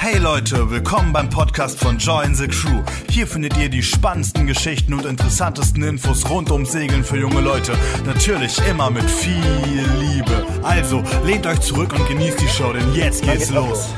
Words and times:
Hey 0.00 0.16
Leute, 0.18 0.70
willkommen 0.70 1.12
beim 1.12 1.28
Podcast 1.28 1.80
von 1.80 1.98
Join 1.98 2.32
the 2.32 2.46
Crew. 2.46 2.84
Hier 3.10 3.26
findet 3.26 3.56
ihr 3.56 3.68
die 3.68 3.82
spannendsten 3.82 4.46
Geschichten 4.46 4.94
und 4.94 5.04
interessantesten 5.04 5.82
Infos 5.82 6.30
rund 6.30 6.52
ums 6.52 6.70
Segeln 6.70 7.02
für 7.02 7.16
junge 7.16 7.40
Leute. 7.40 7.72
Natürlich 8.06 8.56
immer 8.68 8.90
mit 8.90 9.10
viel 9.10 9.42
Liebe. 9.98 10.46
Also 10.62 11.02
lehnt 11.24 11.48
euch 11.48 11.60
zurück 11.60 11.92
und 11.92 12.06
genießt 12.06 12.40
die 12.40 12.46
Show, 12.46 12.72
denn 12.72 12.94
jetzt 12.94 13.24
geht's 13.24 13.50
los. 13.50 13.88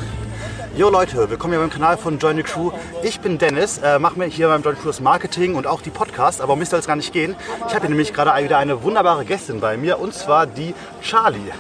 Jo 0.75 0.89
Leute, 0.89 1.29
willkommen 1.29 1.53
hier 1.53 1.61
beim 1.61 1.71
Kanal 1.71 1.99
von 1.99 2.19
Join 2.19 2.37
the 2.37 2.45
Crew. 2.45 2.71
Ich 3.03 3.21
bin 3.21 3.37
Dennis, 3.37 3.77
äh, 3.79 3.99
mache 3.99 4.19
mir 4.19 4.25
hier 4.25 4.49
beim 4.49 4.63
Join 4.63 4.77
the 4.77 4.81
Crew 4.81 4.89
das 4.89 5.01
Marketing 5.01 5.55
und 5.55 5.67
auch 5.67 5.83
die 5.83 5.91
Podcast, 5.91 6.41
aber 6.41 6.55
um 6.55 6.59
mich 6.59 6.71
soll 6.71 6.79
es 6.81 6.87
gar 6.87 6.97
nicht 6.97 7.13
gehen. 7.13 7.37
Ich 7.69 7.75
habe 7.75 7.81
hier 7.81 7.91
nämlich 7.91 8.15
gerade 8.15 8.43
wieder 8.43 8.57
eine 8.57 8.83
wunderbare 8.83 9.27
Gästin 9.27 9.61
bei 9.61 9.77
mir 9.77 9.99
und 9.99 10.15
zwar 10.15 10.47
die 10.47 10.75
Charlie. 11.03 11.53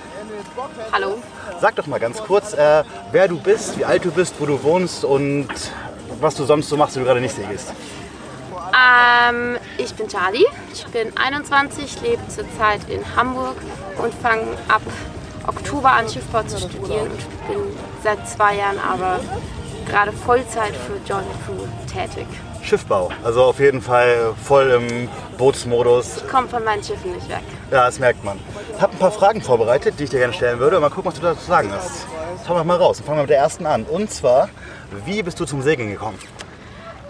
Hallo. 0.92 1.18
Sag 1.60 1.76
doch 1.76 1.86
mal 1.86 2.00
ganz 2.00 2.22
kurz, 2.22 2.54
äh, 2.54 2.84
wer 3.12 3.28
du 3.28 3.38
bist, 3.38 3.78
wie 3.78 3.84
alt 3.84 4.02
du 4.04 4.10
bist, 4.10 4.34
wo 4.38 4.46
du 4.46 4.62
wohnst 4.62 5.04
und 5.04 5.48
was 6.18 6.34
du 6.34 6.44
sonst 6.44 6.70
so 6.70 6.76
machst, 6.78 6.96
wenn 6.96 7.02
du 7.02 7.06
gerade 7.06 7.20
nicht 7.20 7.34
segelst. 7.34 7.74
Ähm, 8.72 9.58
ich 9.76 9.94
bin 9.94 10.08
Charlie, 10.08 10.46
ich 10.72 10.86
bin 10.86 11.14
21, 11.16 12.00
lebe 12.00 12.26
zurzeit 12.28 12.80
in 12.88 13.04
Hamburg 13.14 13.56
und 14.02 14.14
fange 14.14 14.56
ab 14.68 14.80
Oktober 15.46 15.92
an 15.92 16.08
Schiffbau 16.08 16.42
zu 16.44 16.58
studieren 16.58 17.10
und 17.10 17.48
bin 17.48 17.58
seit 18.02 18.26
zwei 18.26 18.56
Jahren 18.56 18.78
aber 18.78 19.20
gerade 19.86 20.12
Vollzeit 20.12 20.74
für 20.74 20.96
John 21.06 21.24
Crew 21.44 21.66
tätig. 21.92 22.26
Schiffbau, 22.62 23.10
also 23.24 23.44
auf 23.44 23.58
jeden 23.58 23.80
Fall 23.80 24.34
voll 24.42 24.70
im 24.70 25.08
Bootsmodus. 25.38 26.18
Ich 26.18 26.28
komme 26.28 26.46
von 26.48 26.62
meinen 26.64 26.82
Schiffen 26.84 27.12
nicht 27.12 27.28
weg. 27.28 27.40
Ja, 27.70 27.86
das 27.86 27.98
merkt 27.98 28.22
man. 28.24 28.38
Ich 28.74 28.80
habe 28.80 28.92
ein 28.92 28.98
paar 28.98 29.10
Fragen 29.10 29.40
vorbereitet, 29.42 29.94
die 29.98 30.04
ich 30.04 30.10
dir 30.10 30.18
gerne 30.18 30.32
stellen 30.34 30.58
würde. 30.58 30.78
Mal 30.78 30.90
gucken, 30.90 31.06
was 31.06 31.14
du 31.14 31.22
dazu 31.22 31.44
sagen 31.46 31.70
hast. 31.72 32.06
Schauen 32.46 32.56
wir 32.56 32.64
mal 32.64 32.76
raus. 32.76 32.98
Dann 32.98 33.06
fangen 33.06 33.18
wir 33.18 33.22
mit 33.22 33.30
der 33.30 33.38
ersten 33.38 33.66
an. 33.66 33.84
Und 33.84 34.10
zwar, 34.12 34.48
wie 35.04 35.22
bist 35.22 35.40
du 35.40 35.44
zum 35.46 35.62
Segeln 35.62 35.90
gekommen? 35.90 36.18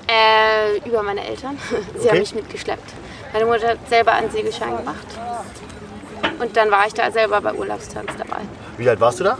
Äh, 0.08 0.78
über 0.88 1.02
meine 1.02 1.26
Eltern. 1.26 1.58
Sie 1.94 2.00
Okay. 2.00 2.08
haben 2.10 2.18
mich 2.18 2.34
mitgeschleppt. 2.34 2.92
Meine 3.32 3.46
Mutter 3.46 3.68
hat 3.68 3.78
selber 3.88 4.12
einen 4.12 4.30
Segelschein 4.30 4.76
gemacht. 4.76 5.06
Und 6.40 6.56
dann 6.56 6.70
war 6.70 6.86
ich 6.86 6.94
da 6.94 7.10
selber 7.10 7.40
bei 7.40 7.52
Urlaubstanz 7.52 8.10
dabei. 8.16 8.40
Wie 8.76 8.88
alt 8.88 9.00
warst 9.00 9.20
du 9.20 9.24
da? 9.24 9.38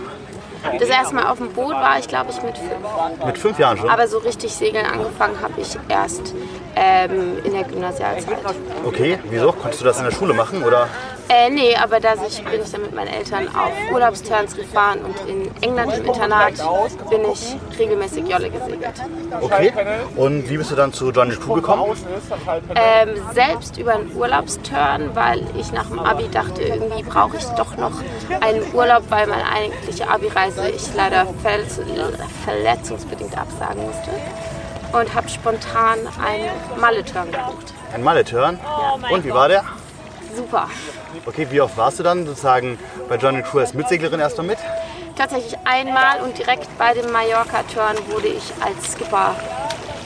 Das 0.79 0.89
erste 0.89 1.15
Mal 1.15 1.27
auf 1.27 1.39
dem 1.39 1.53
Boot 1.53 1.73
war 1.73 1.99
ich, 1.99 2.09
glaube 2.09 2.31
ich, 2.31 2.43
mit 2.43 2.57
fünf. 2.57 3.25
Mit 3.25 3.39
fünf 3.39 3.59
Jahren 3.59 3.79
schon? 3.79 3.89
Aber 3.89 4.07
so 4.07 4.19
richtig 4.19 4.53
segeln 4.53 4.87
angefangen 4.87 5.41
habe 5.41 5.61
ich 5.61 5.79
erst 5.89 6.35
ähm, 6.77 7.39
in 7.45 7.53
der 7.53 7.65
Gymnasialzeit. 7.65 8.37
Okay, 8.85 9.19
wieso? 9.29 9.53
Konntest 9.53 9.81
du 9.81 9.85
das 9.85 9.99
in 9.99 10.05
der 10.05 10.13
Schule 10.13 10.35
machen? 10.35 10.63
Oder? 10.63 10.89
Äh, 11.33 11.49
nee, 11.49 11.77
aber 11.77 12.01
da 12.01 12.15
ich, 12.27 12.43
bin 12.45 12.61
ich 12.61 12.73
dann 12.73 12.83
mit 12.83 12.93
meinen 12.93 13.07
Eltern 13.07 13.47
auf 13.55 13.71
Urlaubsturns 13.93 14.57
gefahren 14.57 14.99
und 15.05 15.31
in 15.31 15.49
England 15.63 15.97
im 15.97 16.07
Internat 16.07 16.55
bin 17.09 17.21
ich 17.33 17.57
regelmäßig 17.79 18.27
Jolle 18.27 18.51
gesegelt. 18.51 19.01
Okay. 19.41 19.73
Und 20.17 20.51
wie 20.51 20.57
bist 20.57 20.73
du 20.73 20.75
dann 20.75 20.93
zu 20.93 21.13
Johnny 21.13 21.37
Crew 21.37 21.55
gekommen? 21.55 21.97
Ähm, 22.75 23.11
selbst 23.33 23.79
über 23.79 23.95
einen 23.95 24.13
Urlaubsturn, 24.17 25.15
weil 25.15 25.47
ich 25.57 25.71
nach 25.71 25.87
dem 25.87 26.01
Abi 26.01 26.29
dachte, 26.29 26.63
irgendwie 26.63 27.05
brauche 27.05 27.37
ich 27.37 27.45
doch 27.57 27.77
noch 27.77 27.93
einen 28.41 28.65
Urlaub, 28.75 29.05
weil 29.09 29.29
meine 29.29 29.49
eigentliche 29.53 30.11
Abi-Reise 30.11 30.69
ich 30.69 30.93
leider 30.97 31.29
verletz 31.43 31.79
verletzungsbedingt 32.45 33.39
absagen 33.39 33.87
musste. 33.87 34.11
Und 34.93 35.15
habe 35.15 35.29
spontan 35.29 35.99
einen 36.25 36.51
Malle-Turn 36.81 37.31
gebucht. 37.31 37.73
Ein 37.95 38.03
Malle-Turn. 38.03 38.59
Und 39.11 39.25
wie 39.25 39.31
war 39.33 39.49
der? 39.49 39.65
Super. 40.35 40.69
Okay, 41.27 41.47
wie 41.51 41.61
oft 41.61 41.77
warst 41.77 41.99
du 41.99 42.03
dann 42.03 42.27
sozusagen 42.27 42.79
bei 43.09 43.17
Johnny 43.17 43.43
Crew 43.43 43.59
als 43.61 43.75
Mitseglerin 43.75 44.21
erst 44.21 44.37
mal 44.39 44.45
mit? 44.45 44.59
Tatsächlich 45.17 45.57
einmal 45.65 46.21
und 46.23 46.39
direkt 46.39 46.67
bei 46.79 46.95
dem 46.95 47.11
Mallorca-Turn 47.13 47.97
wurde 48.11 48.29
ich 48.29 48.53
als 48.61 48.93
Skipper 48.93 49.35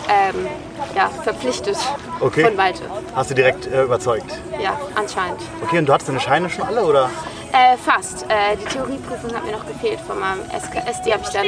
ähm, 0.08 0.46
ja, 0.94 1.08
verpflichtet 1.08 1.76
Okay. 2.20 2.44
von 2.44 2.56
Malte. 2.56 2.82
Hast 3.14 3.30
du 3.30 3.34
direkt 3.34 3.66
äh, 3.66 3.82
überzeugt? 3.84 4.38
Ja, 4.60 4.78
anscheinend. 4.94 5.40
Okay, 5.62 5.78
und 5.78 5.86
du 5.86 5.92
hattest 5.92 6.08
deine 6.08 6.20
Scheine 6.20 6.50
schon 6.50 6.64
alle 6.66 6.84
oder? 6.84 7.10
Äh, 7.54 7.76
fast. 7.76 8.24
Äh, 8.24 8.56
die 8.56 8.64
Theorieprüfung 8.64 9.32
hat 9.32 9.44
mir 9.44 9.52
noch 9.52 9.64
gefehlt 9.64 10.00
von 10.00 10.18
meinem 10.18 10.40
SKS. 10.50 11.02
Die 11.02 11.12
habe 11.12 11.22
ich 11.22 11.28
dann 11.28 11.46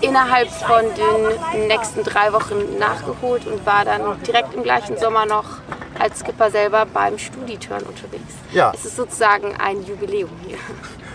innerhalb 0.00 0.48
von 0.48 0.84
den 0.96 1.68
nächsten 1.68 2.02
drei 2.02 2.32
Wochen 2.32 2.78
nachgeholt 2.78 3.46
und 3.46 3.66
war 3.66 3.84
dann 3.84 4.22
direkt 4.22 4.54
im 4.54 4.62
gleichen 4.62 4.96
Sommer 4.96 5.26
noch 5.26 5.44
als 5.98 6.20
Skipper 6.20 6.50
selber 6.50 6.86
beim 6.86 7.18
Studiturn 7.18 7.82
unterwegs. 7.82 8.32
Ja. 8.52 8.72
Es 8.74 8.86
ist 8.86 8.96
sozusagen 8.96 9.54
ein 9.58 9.84
Jubiläum 9.84 10.30
hier. 10.46 10.56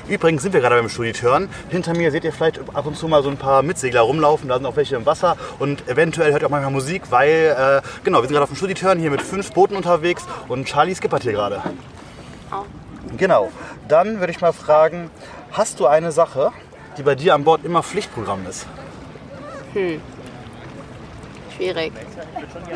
Übrigens 0.08 0.44
sind 0.44 0.54
wir 0.54 0.62
gerade 0.62 0.76
beim 0.76 0.90
Studieturn. 0.90 1.50
Hinter 1.70 1.98
mir 1.98 2.12
seht 2.12 2.24
ihr 2.24 2.32
vielleicht 2.32 2.60
ab 2.76 2.86
und 2.86 2.96
zu 2.96 3.08
mal 3.08 3.24
so 3.24 3.30
ein 3.30 3.38
paar 3.38 3.64
Mitsegler 3.64 4.02
rumlaufen. 4.02 4.48
Da 4.48 4.58
sind 4.58 4.66
auch 4.68 4.76
welche 4.76 4.96
im 4.96 5.08
Wasser 5.08 5.38
und 5.58 5.88
eventuell 5.88 6.32
hört 6.32 6.44
ihr 6.44 6.46
auch 6.46 6.52
manchmal 6.52 6.72
Musik, 6.72 7.02
weil, 7.10 7.82
äh, 7.84 8.04
genau, 8.04 8.20
wir 8.20 8.28
sind 8.28 8.34
gerade 8.34 8.44
auf 8.44 8.52
dem 8.52 8.58
Studieturn 8.58 9.00
hier 9.00 9.10
mit 9.10 9.24
fünf 9.24 9.54
Booten 9.54 9.76
unterwegs 9.76 10.24
und 10.48 10.66
Charlie 10.66 10.94
skippert 10.94 11.24
hier 11.24 11.32
gerade. 11.32 11.64
Auch. 12.52 12.66
Genau. 13.20 13.52
Dann 13.88 14.20
würde 14.20 14.32
ich 14.32 14.42
mal 14.42 14.54
fragen, 14.54 15.12
hast 15.52 15.80
du 15.80 15.86
eine 15.86 16.12
Sache, 16.12 16.52
die 16.98 17.04
bei 17.04 17.16
dir 17.16 17.36
an 17.36 17.44
Bord 17.44 17.64
immer 17.66 17.84
Pflichtprogramm 17.84 18.46
ist? 18.50 18.66
Schwierig. 21.56 21.92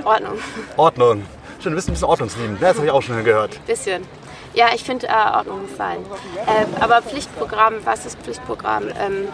Ordnung. 0.03 0.37
Ordnung. 0.77 1.25
Schön, 1.59 1.71
du 1.71 1.75
bist 1.77 1.87
ein 1.87 1.93
bisschen 1.93 2.09
ordnungsliebend. 2.09 2.59
ne? 2.59 2.67
Das 2.67 2.75
habe 2.75 2.85
ich 2.85 2.91
auch 2.91 3.01
schon 3.01 3.23
gehört. 3.23 3.65
Bisschen. 3.65 4.05
Ja, 4.53 4.67
ich 4.75 4.83
finde, 4.83 5.07
äh, 5.07 5.35
Ordnung 5.35 5.61
sein. 5.77 5.97
Äh, 6.45 6.83
aber 6.83 7.01
Pflichtprogramm, 7.01 7.75
was 7.85 8.05
ist 8.05 8.19
Pflichtprogramm? 8.19 8.83
Ähm, 8.99 9.27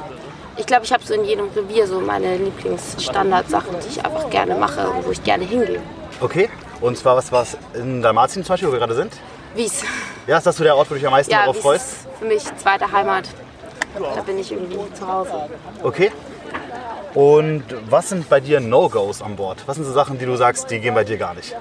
ich 0.56 0.66
glaube, 0.66 0.86
ich 0.86 0.94
habe 0.94 1.04
so 1.04 1.14
in 1.14 1.26
jedem 1.26 1.50
Revier 1.50 1.88
so 1.88 2.00
meine 2.00 2.38
Lieblingsstandardsachen, 2.38 3.76
die 3.84 3.88
ich 3.88 4.06
einfach 4.06 4.30
gerne 4.30 4.56
mache 4.56 4.90
und 4.90 5.06
wo 5.06 5.12
ich 5.12 5.24
gerne 5.24 5.44
hingehe. 5.44 5.82
Okay. 6.22 6.50
Und 6.82 6.98
zwar, 6.98 7.18
was 7.18 7.32
war 7.32 7.42
es 7.42 7.58
in 7.74 8.02
Dalmatien 8.02 8.46
zum 8.46 8.54
Beispiel, 8.54 8.70
wo 8.70 8.74
wir 8.74 8.80
gerade 8.80 8.96
sind? 8.96 9.12
Wies. 9.56 9.84
Ja, 10.28 10.38
ist 10.38 10.46
das 10.46 10.58
so 10.58 10.64
der 10.64 10.76
Ort, 10.76 10.90
wo 10.90 10.94
du 10.94 11.00
dich 11.00 11.08
am 11.08 11.12
meisten 11.14 11.32
Ja, 11.32 11.40
darauf 11.40 11.56
Wies 11.56 11.64
freust? 11.64 11.92
ist 11.92 12.08
für 12.20 12.26
mich 12.26 12.44
zweite 12.58 12.92
Heimat. 12.92 13.30
Da 14.16 14.22
bin 14.22 14.38
ich 14.38 14.52
irgendwie 14.52 14.80
zu 14.94 15.08
Hause. 15.08 15.50
Okay. 15.84 16.12
Und 17.16 17.64
was 17.90 18.10
sind 18.10 18.30
bei 18.30 18.40
dir 18.40 18.60
No-Gos 18.60 19.22
an 19.22 19.36
Bord? 19.36 19.64
Was 19.66 19.76
sind 19.78 19.86
so 19.86 19.94
Sachen, 19.94 20.20
die 20.20 20.26
du 20.26 20.36
sagst, 20.36 20.70
die 20.70 20.80
gehen 20.80 20.94
bei 20.94 21.04
dir 21.04 21.18
gar 21.18 21.34
nicht? 21.34 21.56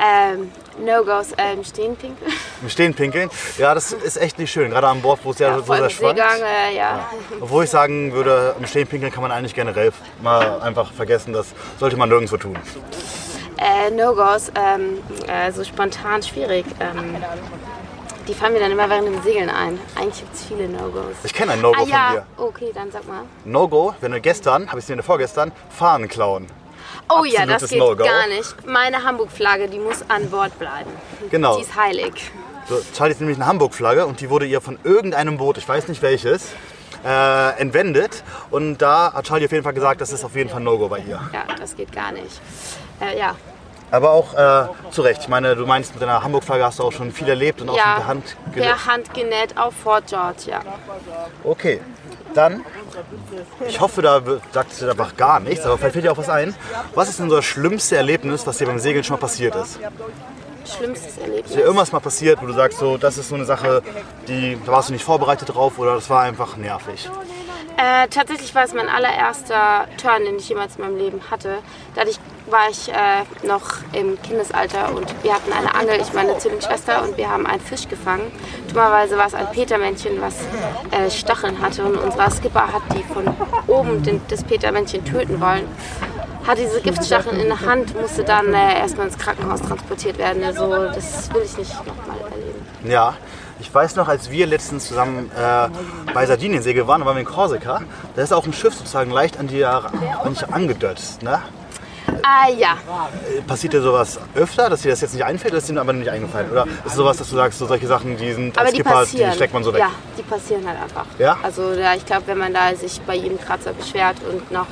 Ähm, 0.00 0.52
No-Gos, 0.84 1.32
ähm, 1.38 1.64
stehen 1.64 1.96
pinkeln. 1.96 2.32
Im 2.62 2.68
Stehen 2.68 2.94
pinkeln? 2.94 3.28
Ja, 3.58 3.74
das 3.74 3.92
ist 3.92 4.16
echt 4.16 4.38
nicht 4.38 4.50
schön, 4.50 4.70
gerade 4.70 4.86
an 4.86 5.02
Bord, 5.02 5.20
wo 5.24 5.30
es 5.32 5.38
ja, 5.38 5.56
so 5.56 5.64
Vor 5.64 5.76
sehr 5.76 5.90
schwankt. 5.90 6.20
Äh, 6.20 6.76
ja. 6.76 7.06
Obwohl 7.40 7.64
ich 7.64 7.70
sagen 7.70 8.12
würde, 8.12 8.54
im 8.58 8.66
Stehen 8.66 8.86
pinkeln 8.86 9.12
kann 9.12 9.22
man 9.22 9.32
eigentlich 9.32 9.54
generell 9.54 9.92
mal 10.22 10.60
einfach 10.62 10.92
vergessen. 10.92 11.32
Das 11.32 11.48
sollte 11.78 11.96
man 11.96 12.08
nirgendwo 12.08 12.36
tun. 12.36 12.56
Äh, 13.58 13.90
No-Gos, 13.90 14.52
ähm, 14.54 15.02
äh, 15.26 15.50
so 15.52 15.64
spontan 15.64 16.22
schwierig. 16.22 16.66
Ähm, 16.80 17.16
die 18.28 18.34
fallen 18.34 18.52
mir 18.52 18.60
dann 18.60 18.72
immer 18.72 18.90
während 18.90 19.06
dem 19.06 19.22
Segeln 19.22 19.48
ein. 19.48 19.78
Eigentlich 19.94 20.20
gibt 20.20 20.34
es 20.34 20.44
viele 20.44 20.68
No-Gos. 20.68 21.16
Ich 21.24 21.32
kenne 21.32 21.52
ein 21.52 21.60
No-Go 21.60 21.82
ah, 21.82 21.86
ja. 21.86 22.06
von 22.06 22.14
dir. 22.16 22.26
Okay, 22.36 22.72
dann 22.74 22.90
sag 22.90 23.06
mal. 23.06 23.22
No-Go, 23.44 23.94
wenn 24.00 24.12
du 24.12 24.20
gestern, 24.20 24.68
habe 24.68 24.80
ich 24.80 24.88
es 24.88 24.94
dir 24.94 25.02
vorgestern, 25.02 25.52
Fahnen 25.70 26.08
klauen. 26.08 26.46
Oh 27.08 27.24
ja, 27.24 27.46
das 27.46 27.62
Absolutes 27.62 27.70
geht 27.70 27.78
No-Go. 27.78 28.04
gar 28.04 28.26
nicht. 28.26 28.66
Meine 28.66 29.04
Hamburg-Flagge, 29.04 29.68
die 29.68 29.78
muss 29.78 30.04
an 30.08 30.28
Bord 30.28 30.58
bleiben. 30.58 30.90
Genau. 31.30 31.56
Die 31.56 31.62
ist 31.62 31.76
heilig. 31.76 32.30
So, 32.68 32.80
Charlie 32.96 33.12
ist 33.12 33.20
nämlich 33.20 33.38
eine 33.38 33.46
Hamburg-Flagge 33.46 34.06
und 34.06 34.20
die 34.20 34.28
wurde 34.28 34.44
ihr 34.44 34.60
von 34.60 34.78
irgendeinem 34.82 35.38
Boot, 35.38 35.56
ich 35.56 35.68
weiß 35.68 35.86
nicht 35.86 36.02
welches, 36.02 36.48
äh, 37.04 37.60
entwendet. 37.60 38.24
Und 38.50 38.78
da 38.78 39.12
hat 39.12 39.26
Charlie 39.26 39.44
auf 39.46 39.52
jeden 39.52 39.62
Fall 39.62 39.72
gesagt, 39.74 40.00
das 40.00 40.12
ist 40.12 40.24
auf 40.24 40.34
jeden 40.34 40.50
Fall 40.50 40.60
No-Go 40.60 40.88
bei 40.88 40.98
ihr. 40.98 41.20
Ja, 41.32 41.44
das 41.58 41.76
geht 41.76 41.92
gar 41.92 42.10
nicht. 42.10 42.40
Äh, 43.00 43.18
ja, 43.18 43.34
Aber 43.90 44.10
auch 44.10 44.34
äh, 44.34 44.66
zu 44.90 45.02
Recht. 45.02 45.22
Ich 45.22 45.28
meine, 45.28 45.54
du 45.54 45.66
meinst, 45.66 45.92
mit 45.92 46.02
deiner 46.02 46.22
Hamburg-Flagge 46.22 46.64
hast 46.64 46.78
du 46.78 46.82
auch 46.84 46.92
schon 46.92 47.12
viel 47.12 47.28
erlebt 47.28 47.60
und 47.60 47.68
auch 47.68 47.76
ja 47.76 47.86
mit 47.90 47.98
der 47.98 48.06
Hand 48.06 48.36
gelegt. 48.54 48.72
per 48.72 48.86
Hand 48.92 49.14
genäht 49.14 49.58
auf 49.58 49.74
Fort 49.74 50.04
George, 50.08 50.42
ja. 50.46 50.60
Okay, 51.44 51.80
dann, 52.34 52.64
ich 53.68 53.80
hoffe, 53.80 54.02
da 54.02 54.24
wird- 54.26 54.42
sagst 54.52 54.82
du 54.82 54.90
einfach 54.90 55.16
gar 55.16 55.40
nichts, 55.40 55.64
aber 55.64 55.78
vielleicht 55.78 55.92
fällt 55.94 56.04
dir 56.04 56.12
auch 56.12 56.18
was 56.18 56.28
ein. 56.28 56.54
Was 56.94 57.08
ist 57.08 57.18
denn 57.18 57.30
so 57.30 57.36
das 57.36 57.44
schlimmste 57.44 57.96
Erlebnis, 57.96 58.46
was 58.46 58.58
dir 58.58 58.66
beim 58.66 58.78
Segeln 58.78 59.04
schon 59.04 59.14
mal 59.16 59.20
passiert 59.20 59.54
ist? 59.54 59.78
Schlimmstes 60.66 61.18
Erlebnis. 61.18 61.50
Ist 61.50 61.56
dir 61.56 61.60
irgendwas 61.62 61.92
mal 61.92 62.00
passiert, 62.00 62.42
wo 62.42 62.46
du 62.46 62.52
sagst, 62.52 62.78
so, 62.78 62.96
das 62.96 63.18
ist 63.18 63.28
so 63.28 63.36
eine 63.36 63.44
Sache, 63.44 63.82
die, 64.26 64.58
da 64.66 64.72
warst 64.72 64.88
du 64.88 64.92
nicht 64.94 65.04
vorbereitet 65.04 65.54
drauf 65.54 65.78
oder 65.78 65.94
das 65.94 66.10
war 66.10 66.22
einfach 66.22 66.56
nervig? 66.56 67.08
Äh, 67.76 68.08
tatsächlich 68.08 68.52
war 68.54 68.64
es 68.64 68.72
mein 68.74 68.88
allererster 68.88 69.86
Turn, 70.00 70.24
den 70.24 70.36
ich 70.38 70.48
jemals 70.48 70.76
in 70.76 70.82
meinem 70.82 70.96
Leben 70.96 71.20
hatte. 71.30 71.58
Dadurch 71.94 72.18
war 72.50 72.68
ich 72.70 72.88
äh, 72.88 73.24
noch 73.46 73.62
im 73.92 74.20
Kindesalter 74.22 74.94
und 74.94 75.12
wir 75.22 75.34
hatten 75.34 75.52
eine 75.52 75.74
Angel, 75.74 76.00
ich 76.00 76.12
meine 76.12 76.38
Zwillingsschwester, 76.38 77.02
und 77.02 77.16
wir 77.16 77.28
haben 77.30 77.46
einen 77.46 77.60
Fisch 77.60 77.88
gefangen. 77.88 78.30
Dummerweise 78.68 79.16
war 79.16 79.26
es 79.26 79.34
ein 79.34 79.50
Petermännchen, 79.50 80.20
was 80.20 80.34
äh, 80.90 81.10
Stacheln 81.10 81.60
hatte 81.60 81.84
und 81.84 81.96
unser 81.96 82.30
Skipper 82.30 82.72
hat 82.72 82.82
die 82.94 83.02
von 83.12 83.24
oben 83.66 84.02
den, 84.02 84.20
das 84.28 84.44
Petermännchen 84.44 85.04
töten 85.04 85.40
wollen. 85.40 85.66
Hat 86.46 86.58
diese 86.58 86.80
Giftstacheln 86.80 87.40
in 87.40 87.48
der 87.48 87.60
Hand, 87.62 88.00
musste 88.00 88.22
dann 88.22 88.54
äh, 88.54 88.78
erstmal 88.78 89.08
ins 89.08 89.18
Krankenhaus 89.18 89.60
transportiert 89.62 90.16
werden. 90.18 90.44
Also 90.44 90.86
das 90.94 91.32
will 91.34 91.42
ich 91.44 91.56
nicht 91.58 91.74
nochmal 91.84 92.20
erleben. 92.30 92.66
Ja, 92.84 93.14
Ich 93.58 93.72
weiß 93.74 93.96
noch, 93.96 94.06
als 94.06 94.30
wir 94.30 94.46
letztens 94.46 94.86
zusammen 94.86 95.30
äh, 95.34 95.68
bei 96.12 96.26
Sardiniensegel 96.26 96.86
waren, 96.86 97.04
waren 97.06 97.16
wir 97.16 97.20
in 97.20 97.26
Korsika, 97.26 97.80
da 98.14 98.22
ist 98.22 98.32
auch 98.32 98.44
ein 98.44 98.52
Schiff 98.52 98.74
sozusagen 98.74 99.10
leicht 99.10 99.38
an 99.38 99.46
dir 99.46 99.90
an 100.22 100.34
dich 100.34 100.46
angedötzt. 100.52 101.22
Ne? 101.22 101.40
Ah 102.22 102.48
ja, 102.48 102.76
Passiert 103.46 103.72
dir 103.72 103.82
sowas 103.82 104.18
öfter, 104.34 104.68
dass 104.68 104.82
dir 104.82 104.90
das 104.90 105.00
jetzt 105.00 105.14
nicht 105.14 105.24
einfällt 105.24 105.52
oder 105.52 105.58
ist 105.58 105.68
dir 105.68 105.80
aber 105.80 105.92
nicht 105.92 106.10
eingefallen? 106.10 106.50
Oder 106.50 106.64
ist 106.64 106.86
es 106.86 106.94
sowas, 106.94 107.16
dass 107.16 107.30
du 107.30 107.36
sagst, 107.36 107.58
so 107.58 107.66
solche 107.66 107.86
Sachen, 107.86 108.16
die 108.16 108.32
sind 108.32 108.58
als 108.58 108.70
die 108.70 108.76
Skipper, 108.76 108.90
passieren. 108.90 109.30
die 109.30 109.36
steckt 109.36 109.54
man 109.54 109.64
so 109.64 109.72
weg? 109.72 109.80
Ja, 109.80 109.90
die 110.16 110.22
passieren 110.22 110.66
halt 110.66 110.82
einfach. 110.82 111.06
Ja? 111.18 111.38
Also 111.42 111.74
da, 111.74 111.94
ich 111.94 112.04
glaube, 112.04 112.22
wenn 112.26 112.38
man 112.38 112.52
da 112.52 112.74
sich 112.74 113.00
bei 113.02 113.14
jedem 113.14 113.40
Kratzer 113.40 113.72
beschwert 113.72 114.16
und 114.30 114.50
noch 114.50 114.66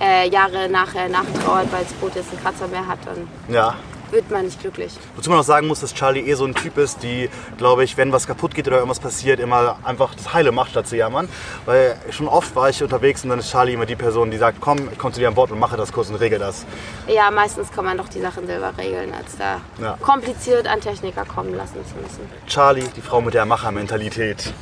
äh, 0.00 0.28
Jahre 0.28 0.68
nachher 0.68 1.08
nachtrauert, 1.08 1.72
weil 1.72 1.84
das 1.84 1.92
Boot 1.94 2.14
jetzt 2.14 2.30
einen 2.30 2.42
Kratzer 2.42 2.68
mehr 2.68 2.86
hat, 2.86 2.98
dann 3.04 3.54
ja. 3.54 3.74
Wird 4.14 4.30
man 4.30 4.44
nicht 4.44 4.60
glücklich. 4.60 4.92
Wozu 5.16 5.28
man 5.28 5.38
noch 5.40 5.44
sagen 5.44 5.66
muss, 5.66 5.80
dass 5.80 5.92
Charlie 5.92 6.20
eh 6.20 6.34
so 6.34 6.44
ein 6.46 6.54
Typ 6.54 6.78
ist, 6.78 7.02
die, 7.02 7.28
glaube 7.58 7.84
ich, 7.84 7.96
wenn 7.96 8.12
was 8.12 8.26
kaputt 8.26 8.54
geht 8.54 8.66
oder 8.68 8.76
irgendwas 8.76 9.00
passiert, 9.00 9.40
immer 9.40 9.76
einfach 9.84 10.14
das 10.14 10.32
Heile 10.32 10.52
macht, 10.52 10.70
statt 10.70 10.86
zu 10.86 10.96
jammern. 10.96 11.28
Weil 11.66 11.96
schon 12.10 12.28
oft 12.28 12.54
war 12.56 12.70
ich 12.70 12.82
unterwegs 12.82 13.24
und 13.24 13.30
dann 13.30 13.40
ist 13.40 13.50
Charlie 13.50 13.74
immer 13.74 13.86
die 13.86 13.96
Person, 13.96 14.30
die 14.30 14.38
sagt, 14.38 14.58
komm, 14.60 14.88
ich 14.90 14.98
komme 14.98 15.12
zu 15.12 15.20
dir 15.20 15.28
an 15.28 15.34
Bord 15.34 15.50
und 15.50 15.58
mache 15.58 15.76
das 15.76 15.92
kurz 15.92 16.08
und 16.08 16.16
regel 16.16 16.38
das. 16.38 16.64
Ja, 17.06 17.30
meistens 17.30 17.70
kann 17.70 17.84
man 17.84 17.98
doch 17.98 18.08
die 18.08 18.20
Sachen 18.20 18.46
selber 18.46 18.72
regeln, 18.78 19.12
als 19.12 19.36
da 19.36 19.60
Ja. 19.82 19.98
kompliziert 20.00 20.66
an 20.66 20.80
Techniker 20.80 21.24
kommen 21.24 21.54
lassen 21.54 21.84
zu 21.86 21.96
müssen. 22.00 22.20
Charlie, 22.46 22.84
die 22.96 23.00
Frau 23.02 23.20
mit 23.20 23.34
der 23.34 23.44
Machermentalität. 23.44 24.52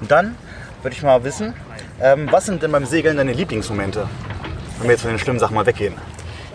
Und 0.00 0.10
dann 0.10 0.36
würde 0.82 0.96
ich 0.96 1.02
mal 1.02 1.22
wissen, 1.24 1.54
ähm, 2.00 2.28
was 2.30 2.46
sind 2.46 2.62
denn 2.62 2.72
beim 2.72 2.86
Segeln 2.86 3.16
deine 3.18 3.32
Lieblingsmomente? 3.32 4.08
Wenn 4.78 4.84
wir 4.88 4.92
jetzt 4.92 5.02
von 5.02 5.10
den 5.10 5.18
schlimmen 5.18 5.38
Sachen 5.38 5.54
mal 5.54 5.66
weggehen. 5.66 5.94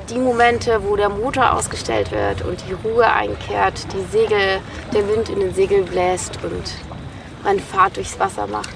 Die 0.10 0.20
Momente, 0.20 0.84
wo 0.84 0.96
der 0.96 1.10
Motor 1.10 1.54
ausgestellt 1.54 2.12
wird 2.12 2.44
und 2.44 2.64
die 2.68 2.74
Ruhe 2.74 3.12
einkehrt, 3.12 3.88
die 3.92 4.04
Segel, 4.12 4.62
der 4.94 5.08
Wind 5.08 5.30
in 5.30 5.40
den 5.40 5.52
Segel 5.52 5.82
bläst 5.82 6.38
und 6.44 6.76
man 7.44 7.60
Fahrt 7.60 7.98
durchs 7.98 8.20
Wasser 8.20 8.46
macht. 8.46 8.76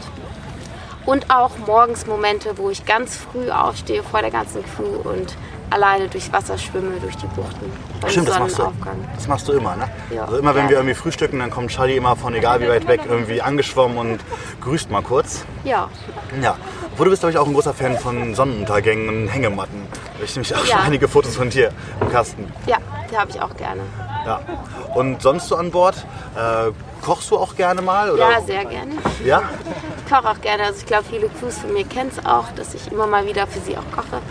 Und 1.05 1.29
auch 1.29 1.51
morgens 1.59 2.07
Momente, 2.07 2.57
wo 2.57 2.71
ich 2.71 2.83
ganz 2.85 3.15
früh 3.15 3.51
aufstehe 3.51 4.01
vor 4.01 4.21
der 4.21 4.31
ganzen 4.31 4.63
Crew 4.63 5.07
und 5.07 5.35
alleine 5.69 6.07
durchs 6.07 6.31
Wasser 6.31 6.57
schwimme, 6.57 6.99
durch 7.01 7.15
die 7.17 7.27
Buchten. 7.27 7.71
Stimmt, 8.07 8.27
das 8.29 8.39
machst 8.39 8.57
du. 8.59 8.71
Das 9.15 9.27
machst 9.27 9.47
du 9.47 9.53
immer, 9.53 9.75
ne? 9.75 9.89
Ja. 10.13 10.23
Also 10.25 10.37
immer 10.37 10.55
wenn 10.55 10.63
Ja. 10.65 10.69
wir 10.71 10.77
irgendwie 10.77 10.95
frühstücken, 10.95 11.39
dann 11.39 11.49
kommt 11.51 11.71
Charlie 11.71 11.97
immer 11.97 12.15
von 12.15 12.33
egal 12.33 12.61
wie 12.61 12.67
weit 12.69 12.87
weg 12.87 13.01
irgendwie 13.07 13.41
angeschwommen 13.41 13.97
und 13.97 14.19
grüßt 14.61 14.89
mal 14.91 15.01
kurz. 15.01 15.43
Ja, 15.63 15.89
Ja. 16.41 16.57
Wo 16.97 17.05
du 17.05 17.11
bist, 17.11 17.21
glaube 17.21 17.31
ich, 17.31 17.37
auch 17.37 17.47
ein 17.47 17.53
großer 17.53 17.73
Fan 17.73 17.97
von 17.97 18.35
Sonnenuntergängen 18.35 19.07
und 19.07 19.27
Hängematten. 19.29 19.87
Da 20.17 20.23
ich 20.25 20.35
nämlich 20.35 20.53
auch 20.53 20.65
Ja. 20.65 20.75
schon 20.77 20.85
einige 20.85 21.07
Fotos 21.07 21.35
von 21.37 21.49
dir 21.49 21.71
im 22.01 22.09
Kasten. 22.11 22.51
ja, 22.67 22.77
die 23.09 23.17
habe 23.17 23.31
ich 23.31 23.41
auch 23.41 23.55
gerne. 23.55 23.81
Ja. 24.25 24.41
Und 24.95 25.21
sonst 25.21 25.47
so 25.47 25.55
an 25.55 25.71
Bord? 25.71 25.95
Äh, 26.35 26.71
kochst 27.01 27.31
du 27.31 27.37
auch 27.37 27.55
gerne 27.55 27.81
mal? 27.81 28.11
Oder? 28.11 28.29
Ja, 28.31 28.41
sehr 28.41 28.65
gerne. 28.65 28.91
Ja? 29.23 29.43
Ich 30.05 30.11
koche 30.13 30.29
auch 30.29 30.41
gerne. 30.41 30.63
Also 30.63 30.79
ich 30.79 30.85
glaube, 30.85 31.05
viele 31.09 31.29
Crews 31.29 31.59
von 31.59 31.71
mir 31.73 31.85
kennen 31.85 32.11
es 32.15 32.25
auch, 32.25 32.45
dass 32.55 32.73
ich 32.73 32.91
immer 32.91 33.07
mal 33.07 33.25
wieder 33.25 33.47
für 33.47 33.59
sie 33.61 33.77
auch 33.77 33.95
koche. 33.95 34.21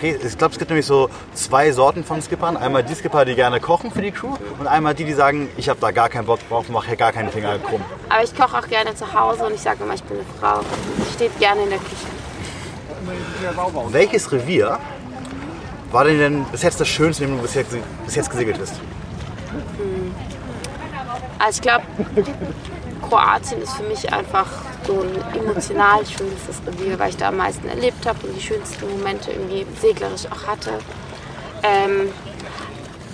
Okay, 0.00 0.16
ich 0.26 0.38
glaube, 0.38 0.52
es 0.52 0.58
gibt 0.58 0.70
nämlich 0.70 0.86
so 0.86 1.10
zwei 1.34 1.72
Sorten 1.72 2.04
von 2.04 2.22
Skippern. 2.22 2.56
Einmal 2.56 2.82
die 2.82 2.94
Skipper, 2.94 3.26
die 3.26 3.34
gerne 3.34 3.60
kochen 3.60 3.90
für 3.90 4.00
die 4.00 4.10
Crew 4.10 4.34
und 4.58 4.66
einmal 4.66 4.94
die, 4.94 5.04
die 5.04 5.12
sagen, 5.12 5.50
ich 5.58 5.68
habe 5.68 5.78
da 5.78 5.90
gar 5.90 6.08
keinen 6.08 6.24
Bock 6.24 6.38
drauf, 6.48 6.70
mache 6.70 6.86
hier 6.86 6.96
gar 6.96 7.12
keinen 7.12 7.28
Finger 7.28 7.58
krumm. 7.58 7.84
Aber 8.08 8.24
ich 8.24 8.34
koche 8.34 8.56
auch 8.56 8.66
gerne 8.66 8.94
zu 8.94 9.12
Hause 9.12 9.44
und 9.44 9.52
ich 9.52 9.60
sage 9.60 9.84
immer, 9.84 9.92
ich 9.92 10.02
bin 10.04 10.16
eine 10.16 10.26
Frau. 10.40 10.60
Ich 11.06 11.12
stehe 11.12 11.28
gerne 11.38 11.64
in 11.64 11.68
der 11.68 11.78
Küche. 11.80 12.06
Welches 13.90 14.32
Revier 14.32 14.78
war 15.92 16.04
denn, 16.04 16.18
denn 16.18 16.44
bis 16.44 16.62
jetzt 16.62 16.80
das 16.80 16.88
Schönste, 16.88 17.24
in 17.24 17.32
dem 17.32 17.36
du 17.36 17.42
bis 17.42 17.52
jetzt, 17.52 17.76
bis 18.06 18.14
jetzt 18.14 18.30
gesegelt 18.30 18.56
bist? 18.56 18.80
Also 21.38 21.58
ich 21.58 21.60
glaube, 21.60 21.84
Kroatien 23.10 23.60
ist 23.62 23.72
für 23.72 23.82
mich 23.82 24.12
einfach 24.12 24.46
so 24.86 25.00
ein 25.02 25.38
emotional 25.38 25.98
schönstes 26.06 26.60
Revier, 26.66 26.98
weil 26.98 27.10
ich 27.10 27.16
da 27.16 27.28
am 27.28 27.36
meisten 27.38 27.68
erlebt 27.68 28.06
habe 28.06 28.26
und 28.26 28.36
die 28.36 28.40
schönsten 28.40 28.88
Momente 28.88 29.32
irgendwie 29.32 29.66
seglerisch 29.80 30.26
auch 30.30 30.46
hatte. 30.46 30.70
Ähm, 31.62 32.08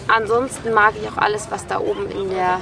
ansonsten 0.08 0.72
mag 0.72 0.92
ich 1.00 1.08
auch 1.10 1.16
alles, 1.16 1.50
was 1.50 1.66
da 1.66 1.80
oben 1.80 2.10
in 2.10 2.28
der, 2.30 2.60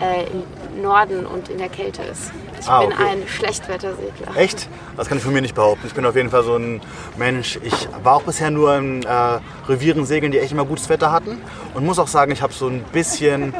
äh, 0.00 0.24
im 0.30 0.82
Norden 0.82 1.24
und 1.26 1.48
in 1.48 1.58
der 1.58 1.70
Kälte 1.70 2.02
ist. 2.02 2.30
Ich 2.60 2.68
Ah, 2.68 2.80
bin 2.80 2.92
okay. 2.92 3.02
ein 3.10 3.28
Schlechtwettersegler. 3.28 4.36
Echt? 4.36 4.68
Das 4.96 5.08
kann 5.08 5.16
ich 5.18 5.24
von 5.24 5.32
mir 5.32 5.40
nicht 5.42 5.54
behaupten. 5.54 5.86
Ich 5.86 5.94
bin 5.94 6.04
auf 6.04 6.14
jeden 6.16 6.30
Fall 6.30 6.42
so 6.44 6.56
ein 6.56 6.80
Mensch. 7.16 7.58
Ich 7.62 7.88
war 8.02 8.16
auch 8.16 8.22
bisher 8.22 8.50
nur 8.50 8.76
in 8.76 9.02
äh, 9.02 9.38
Revieren 9.68 10.04
segeln, 10.04 10.32
die 10.32 10.38
echt 10.38 10.52
immer 10.52 10.64
gutes 10.66 10.88
Wetter 10.90 11.10
hatten. 11.12 11.40
Und 11.74 11.84
muss 11.86 11.98
auch 11.98 12.08
sagen, 12.08 12.32
ich 12.32 12.42
habe 12.42 12.52
so 12.52 12.66
ein 12.68 12.82
bisschen 12.92 13.54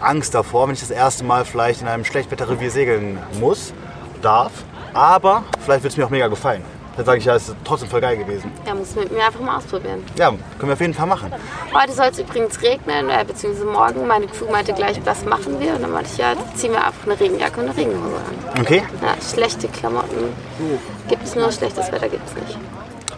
Angst 0.00 0.34
davor, 0.34 0.66
wenn 0.68 0.74
ich 0.74 0.80
das 0.80 0.90
erste 0.90 1.24
Mal 1.24 1.44
vielleicht 1.44 1.82
in 1.82 1.88
einem 1.88 2.04
Schlechtwetterrevier 2.04 2.70
segeln 2.70 3.18
muss, 3.40 3.72
darf. 4.22 4.52
Aber 4.94 5.44
vielleicht 5.64 5.82
wird 5.82 5.92
es 5.92 5.96
mir 5.96 6.06
auch 6.06 6.10
mega 6.10 6.28
gefallen. 6.28 6.62
Dann 6.98 7.06
sage 7.06 7.18
ich, 7.18 7.26
ja, 7.26 7.36
es 7.36 7.48
ist 7.48 7.56
trotzdem 7.62 7.88
voll 7.88 8.00
geil 8.00 8.16
gewesen. 8.16 8.50
Er 8.64 8.74
muss 8.74 8.96
mit 8.96 9.12
mir 9.12 9.24
einfach 9.24 9.38
mal 9.38 9.58
ausprobieren. 9.58 10.04
Ja, 10.16 10.30
können 10.30 10.42
wir 10.62 10.72
auf 10.72 10.80
jeden 10.80 10.94
Fall 10.94 11.06
machen. 11.06 11.32
Heute 11.72 11.92
soll 11.92 12.06
es 12.06 12.18
übrigens 12.18 12.60
regnen, 12.60 13.08
äh, 13.08 13.24
beziehungsweise 13.24 13.66
morgen. 13.66 14.04
Meine 14.08 14.26
Crew 14.26 14.50
meinte 14.50 14.72
gleich, 14.72 15.00
was 15.04 15.24
machen 15.24 15.60
wir? 15.60 15.74
Und 15.74 15.82
dann 15.82 15.92
meinte 15.92 16.10
ich, 16.12 16.18
ja, 16.18 16.32
ziehen 16.56 16.72
wir 16.72 16.84
einfach 16.84 17.04
eine 17.04 17.20
Regenjacke 17.20 17.60
und 17.60 17.68
eine 17.68 17.76
Regenhose 17.76 18.16
an. 18.16 18.60
Okay? 18.60 18.82
Ja, 19.00 19.14
schlechte 19.32 19.68
Klamotten 19.68 20.32
gibt 21.08 21.22
es 21.22 21.36
nur, 21.36 21.52
schlechtes 21.52 21.92
Wetter 21.92 22.08
gibt 22.08 22.28
es 22.28 22.34
nicht. 22.34 22.58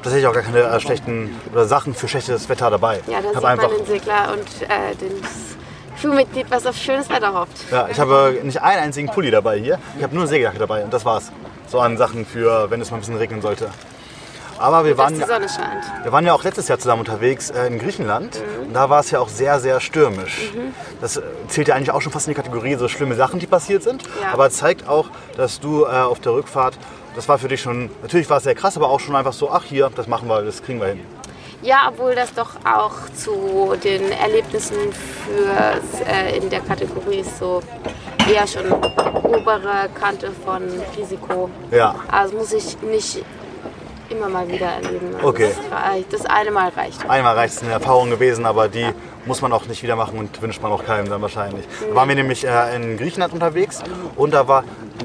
Tatsächlich 0.03 0.27
auch 0.27 0.35
gar 0.35 0.43
keine 0.43 0.61
äh, 0.61 0.81
schlechten 0.81 1.41
oder 1.51 1.65
Sachen 1.65 1.95
für 1.95 2.07
schlechtes 2.07 2.51
Wetter 2.51 2.69
dabei. 2.69 3.01
Ja, 3.07 3.23
da 3.23 3.29
sieht 3.29 3.45
einfach, 3.45 3.69
man 3.69 3.79
den 3.79 3.87
Segler 3.87 4.33
und 4.35 4.63
äh, 4.69 4.95
den 4.97 5.23
Crewmitglied, 6.01 6.51
was 6.51 6.67
auf 6.67 6.77
schönes 6.77 7.09
Wetter 7.11 7.35
hofft. 7.35 7.71
ja, 7.71 7.89
ich 7.89 8.01
habe 8.01 8.39
nicht 8.43 8.63
einen 8.63 8.83
einzigen 8.83 9.09
Pulli 9.09 9.31
dabei 9.31 9.59
hier. 9.59 9.79
Ich 9.97 10.03
habe 10.03 10.15
nur 10.15 10.23
eine 10.23 10.29
Segeljacke 10.29 10.59
dabei 10.59 10.85
und 10.85 10.93
das 10.93 11.05
war's. 11.05 11.31
So 11.67 11.79
an 11.79 11.97
Sachen 11.97 12.27
für, 12.27 12.71
wenn 12.71 12.81
es 12.81 12.91
mal 12.91 12.97
ein 12.97 13.01
bisschen 13.01 13.17
regnen 13.17 13.43
sollte. 13.43 13.71
Aber 14.61 14.85
wir 14.85 14.99
waren, 14.99 15.19
wir 15.19 16.13
waren 16.13 16.27
ja 16.27 16.35
auch 16.35 16.45
letztes 16.45 16.69
Jahr 16.69 16.79
zusammen 16.79 17.01
unterwegs 17.01 17.49
äh, 17.49 17.67
in 17.67 17.79
Griechenland. 17.79 18.39
Mhm. 18.39 18.67
Und 18.67 18.75
da 18.75 18.91
war 18.91 19.01
es 19.01 19.11
ja 19.11 19.19
auch 19.19 19.29
sehr, 19.31 19.59
sehr 19.59 19.81
stürmisch. 19.81 20.53
Das 21.01 21.17
äh, 21.17 21.23
zählt 21.49 21.69
ja 21.69 21.77
eigentlich 21.77 21.93
auch 21.93 22.03
schon 22.03 22.13
fast 22.13 22.27
in 22.27 22.35
die 22.35 22.37
Kategorie 22.37 22.75
so 22.75 22.87
schlimme 22.87 23.15
Sachen, 23.15 23.41
die 23.41 23.47
passiert 23.47 23.83
sind. 23.83 24.03
Ja. 24.21 24.33
Aber 24.35 24.47
es 24.47 24.59
zeigt 24.59 24.87
auch, 24.87 25.07
dass 25.37 25.61
du 25.61 25.85
äh, 25.85 25.89
auf 25.89 26.21
der 26.21 26.33
Rückfahrt, 26.33 26.77
das 27.17 27.27
war 27.27 27.39
für 27.39 27.49
dich 27.49 27.63
schon, 27.63 27.91
natürlich 28.03 28.29
war 28.29 28.37
es 28.37 28.45
sehr 28.45 28.55
krass, 28.55 28.77
aber 28.77 28.91
auch 28.91 29.01
schon 29.01 29.17
einfach 29.17 29.33
so, 29.33 29.51
ach 29.51 29.65
hier, 29.65 29.91
das 29.97 30.07
machen 30.07 30.29
wir, 30.29 30.43
das 30.43 30.63
kriegen 30.63 30.79
wir 30.79 30.89
hin. 30.89 31.01
Ja, 31.63 31.89
obwohl 31.89 32.15
das 32.15 32.33
doch 32.33 32.57
auch 32.65 33.09
zu 33.15 33.75
den 33.83 34.11
Erlebnissen 34.13 34.77
für 34.93 36.07
äh, 36.07 36.39
in 36.39 36.49
der 36.49 36.61
Kategorie 36.61 37.19
ist 37.19 37.39
so 37.39 37.63
eher 38.33 38.47
schon 38.47 38.73
obere 38.73 39.89
Kante 39.95 40.31
von 40.45 40.63
Risiko. 40.97 41.51
Ja. 41.71 41.95
Also 42.11 42.37
muss 42.39 42.53
ich 42.53 42.81
nicht 42.81 43.25
immer 44.11 44.29
mal 44.29 44.49
wieder 44.49 44.67
erleben. 44.67 45.15
Also 45.17 45.29
Okay. 45.29 45.51
Das, 46.11 46.21
das 46.23 46.27
eine 46.27 46.51
Mal 46.51 46.69
reicht. 46.71 47.09
Einmal 47.09 47.35
reicht 47.37 47.55
es 47.57 47.63
eine 47.63 47.73
Erfahrung 47.73 48.11
gewesen, 48.11 48.45
aber 48.47 48.69
die 48.69 48.87
muss 49.27 49.43
man 49.43 49.53
auch 49.53 49.67
nicht 49.67 49.83
wieder 49.83 49.97
machen 49.97 50.19
und 50.19 50.41
wünscht 50.43 50.63
man 50.63 50.73
auch 50.73 50.85
keinem 50.85 51.09
dann 51.09 51.21
wahrscheinlich. 51.23 51.65
Da 51.89 51.95
waren 51.95 52.09
wir 52.09 52.17
nämlich 52.17 52.47
äh, 52.47 52.75
in 52.77 52.97
Griechenland 52.97 53.33
unterwegs 53.33 53.81
und 54.17 54.33
da 54.33 54.49
war 54.49 54.65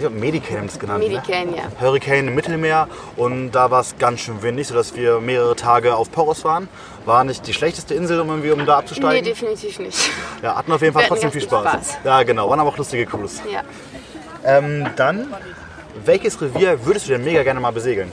Medicane 0.10 0.60
haben 0.60 0.68
sie 0.70 0.76
es 0.76 0.80
genannt. 0.80 1.00
Medicane, 1.04 1.52
ne? 1.52 1.58
ja. 1.58 1.64
Hurricane 1.82 2.28
im 2.28 2.36
Mittelmeer 2.36 2.88
und 3.18 3.52
da 3.52 3.72
war 3.72 3.82
es 3.82 3.98
ganz 3.98 4.22
schön 4.22 4.42
windig, 4.42 4.68
sodass 4.68 4.96
wir 4.96 5.20
mehrere 5.20 5.56
Tage 5.56 5.96
auf 5.96 6.12
Poros 6.12 6.44
waren. 6.44 6.68
War 7.06 7.24
nicht 7.24 7.46
die 7.48 7.54
schlechteste 7.54 7.94
Insel, 7.94 8.20
um, 8.20 8.30
irgendwie, 8.30 8.52
um 8.52 8.60
da 8.60 8.66
Nee, 8.66 8.72
abzusteigen. 8.72 9.24
definitiv 9.26 9.80
nicht. 9.80 10.10
ja, 10.42 10.56
hatten 10.56 10.72
auf 10.72 10.82
jeden 10.82 10.94
Fall 10.94 11.04
Wir 11.04 11.08
trotzdem 11.10 11.32
viel 11.32 11.42
Spaß. 11.42 11.62
Spaß. 11.68 11.98
Ja, 12.04 12.24
genau, 12.24 12.50
waren 12.50 12.60
aber 12.60 12.70
auch 12.70 12.78
lustige 12.78 13.06
Crews. 13.06 13.42
Ja. 13.52 13.62
Ähm, 14.44 14.88
dann, 14.96 15.34
welches 16.04 16.40
Revier 16.42 16.86
würdest 16.86 17.08
du 17.08 17.12
denn 17.14 17.24
mega 17.24 17.44
gerne 17.44 17.60
mal 17.60 17.72
besegeln? 17.72 18.12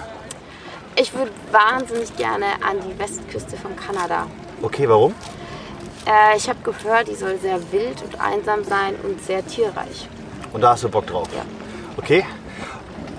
Ich 0.96 1.12
würde 1.14 1.30
wahnsinnig 1.50 2.16
gerne 2.16 2.46
an 2.68 2.76
die 2.86 2.98
Westküste 2.98 3.56
von 3.56 3.74
Kanada. 3.76 4.26
Okay, 4.60 4.88
warum? 4.88 5.14
Äh, 6.06 6.36
ich 6.36 6.48
habe 6.48 6.58
gehört, 6.62 7.08
die 7.08 7.14
soll 7.14 7.38
sehr 7.38 7.58
wild 7.72 8.02
und 8.02 8.20
einsam 8.20 8.62
sein 8.64 8.94
und 9.02 9.22
sehr 9.22 9.44
tierreich. 9.46 10.08
Und 10.52 10.60
da 10.60 10.70
hast 10.72 10.84
du 10.84 10.88
Bock 10.88 11.06
drauf? 11.06 11.28
Ja. 11.34 11.42
Okay. 11.96 12.24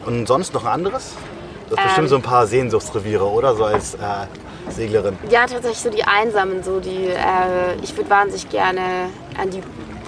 Und 0.06 0.28
sonst 0.28 0.54
noch 0.54 0.66
ein 0.66 0.72
anderes? 0.72 1.14
Du 1.70 1.76
hast 1.76 1.82
Ähm. 1.82 1.88
bestimmt 1.88 2.10
so 2.10 2.16
ein 2.18 2.22
paar 2.22 2.46
Sehnsuchtsreviere, 2.46 3.26
oder? 3.26 3.56
So 3.56 3.66
als 3.66 3.96
äh, 3.96 4.00
Seglerin. 4.70 5.18
Ja, 5.30 5.46
tatsächlich 5.48 5.80
so 5.80 5.90
die 5.90 6.04
Einsamen, 6.04 6.64
so 6.64 6.80
die. 6.80 7.08
Äh, 7.08 7.76
ich 7.82 7.96
würde 7.98 8.10
wahnsinnig 8.10 8.50
gerne 8.50 9.10
an 9.40 9.50
die 9.50 9.62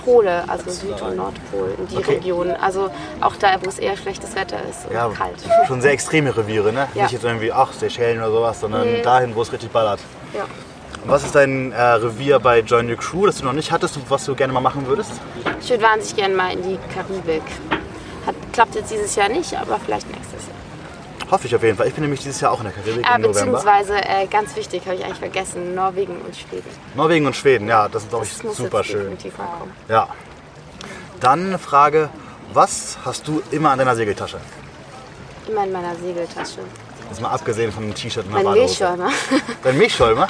Pole, 0.06 0.44
also 0.48 0.70
Süd- 0.70 1.02
und 1.02 1.16
Nordpol, 1.18 1.74
in 1.78 1.88
die 1.88 1.98
Okay. 1.98 2.14
Region. 2.16 2.52
Also 2.52 2.90
auch 3.20 3.36
da, 3.38 3.56
wo 3.64 3.70
es 3.70 3.80
eher 3.80 3.98
schlechtes 3.98 4.36
Wetter 4.36 4.58
ist 4.70 4.86
und 4.88 4.94
Ja, 4.94 5.10
kalt. 5.10 5.36
schon 5.68 5.82
sehr 5.82 5.92
extreme 5.92 6.36
Reviere, 6.38 6.72
ne? 6.72 6.88
Ja. 6.94 7.04
Nicht 7.04 7.14
jetzt 7.14 7.26
irgendwie, 7.26 7.52
ach, 7.52 7.74
Seychellen 7.74 8.20
oder 8.20 8.32
sowas, 8.32 8.60
sondern 8.60 8.84
Nee. 8.84 9.02
dahin, 9.02 9.36
wo 9.36 9.42
es 9.42 9.52
richtig 9.52 9.72
ballert. 9.72 10.00
Ja. 10.34 10.44
Und 11.04 11.10
was 11.12 11.24
ist 11.24 11.36
dein 11.36 11.72
äh, 11.72 11.82
Revier 11.82 12.40
bei 12.40 12.60
Join 12.62 12.90
Your 12.90 12.98
Crew, 12.98 13.26
das 13.26 13.40
du 13.40 13.46
noch 13.46 13.54
nicht 13.54 13.72
hattest 13.72 13.98
und 13.98 14.10
was 14.10 14.26
du 14.26 14.34
gerne 14.36 14.54
mal 14.54 14.60
machen 14.62 14.88
würdest? 14.88 15.12
Ich 15.62 15.70
würde 15.70 15.84
wahnsinnig 15.84 16.16
gerne 16.16 16.36
mal 16.36 16.52
in 16.54 16.64
die 16.64 16.80
Karibik. 16.94 17.44
Hat, 18.26 18.36
klappt 18.54 18.74
jetzt 18.76 18.92
dieses 18.92 19.16
Jahr 19.16 19.30
nicht, 19.30 19.54
aber 19.56 19.78
vielleicht 19.84 20.08
nächstes 20.08 20.25
Jahr. 20.25 20.25
Hoffe 21.32 21.48
ich 21.48 21.56
auf 21.56 21.64
jeden 21.64 21.78
Fall. 21.78 21.88
Ich 21.88 21.94
bin 21.94 22.04
nämlich 22.04 22.22
dieses 22.22 22.40
Jahr 22.42 22.52
auch 22.52 22.60
in 22.60 22.66
der 22.66 22.74
Karibik 22.74 22.98
Äh, 23.10 23.16
im 23.16 23.22
November. 23.22 23.28
beziehungsweise, 23.58 23.96
äh, 23.98 24.28
ganz 24.28 24.56
wichtig, 24.56 24.84
habe 24.86 24.96
ich 24.96 25.04
eigentlich 25.04 25.18
vergessen, 25.20 25.74
Norwegen 25.74 26.18
und 26.22 26.36
Schweden. 26.36 26.70
Norwegen 26.96 27.26
und 27.26 27.36
Schweden, 27.36 27.68
ja, 27.68 27.88
das 27.88 28.04
ist, 28.04 28.10
glaube 28.10 28.26
ich, 28.26 28.34
super 28.56 28.84
schön. 28.84 29.18
Ja. 29.90 30.08
Dann 31.20 31.48
eine 31.48 31.58
Frage, 31.60 32.10
was 32.54 32.98
hast 33.04 33.28
du 33.28 33.42
immer 33.52 33.72
an 33.72 33.80
deiner 33.80 33.96
Segeltasche? 33.96 34.38
Immer 35.48 35.64
in 35.64 35.72
meiner 35.72 35.96
Segeltasche. 35.96 36.60
Jetzt 37.10 37.22
mal 37.22 37.30
abgesehen 37.30 37.72
von 37.72 37.84
dem 37.84 37.94
T-Shirt 37.96 38.26
und 38.26 38.34
der 38.36 38.44
Mein. 38.44 38.54
Milchschäumer. 38.54 39.10
Dein 39.64 39.78
Milchschäumer? 39.78 40.28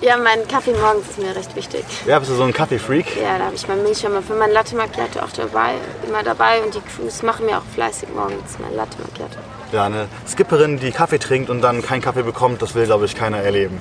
Ja, 0.00 0.16
mein 0.16 0.46
Kaffee 0.48 0.72
morgens 0.72 1.08
ist 1.10 1.18
mir 1.18 1.34
recht 1.36 1.54
wichtig. 1.54 1.84
Ja, 2.06 2.18
bist 2.18 2.30
du 2.30 2.34
so 2.34 2.42
ein 2.44 2.52
Kaffee-Freak? 2.52 3.16
Ja, 3.16 3.38
da 3.38 3.44
habe 3.46 3.54
ich 3.54 3.66
meinen 3.68 3.82
Milchschäumer 3.82 4.22
für 4.22 4.34
mein 4.34 4.50
Latte 4.50 4.74
Macchiato 4.74 5.20
auch 5.20 5.30
dabei, 5.30 5.74
immer 6.06 6.22
dabei 6.22 6.62
und 6.62 6.74
die 6.74 6.80
Crews 6.80 7.22
machen 7.22 7.46
mir 7.46 7.58
auch 7.58 7.64
fleißig 7.74 8.08
morgens 8.14 8.56
mein 8.60 8.74
Latte 8.76 8.96
Macchiato. 9.00 9.36
Ja, 9.72 9.84
eine 9.84 10.08
Skipperin, 10.26 10.78
die 10.80 10.90
Kaffee 10.90 11.18
trinkt 11.18 11.48
und 11.48 11.60
dann 11.62 11.82
keinen 11.82 12.00
Kaffee 12.02 12.22
bekommt, 12.24 12.60
das 12.60 12.74
will, 12.74 12.86
glaube 12.86 13.04
ich, 13.04 13.14
keiner 13.14 13.38
erleben. 13.38 13.80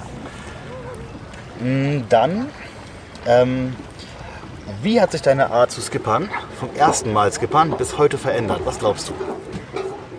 Mm, 1.59 2.01
Dann, 2.09 2.49
ähm, 3.25 3.75
wie 4.83 5.01
hat 5.01 5.11
sich 5.11 5.21
deine 5.23 5.49
Art 5.49 5.71
zu 5.71 5.81
skippern 5.81 6.29
vom 6.59 6.69
ersten 6.75 7.11
Mal 7.11 7.31
skippern 7.33 7.71
bis 7.75 7.97
heute 7.97 8.17
verändert? 8.17 8.61
Was 8.65 8.79
glaubst 8.79 9.09
du? 9.09 9.13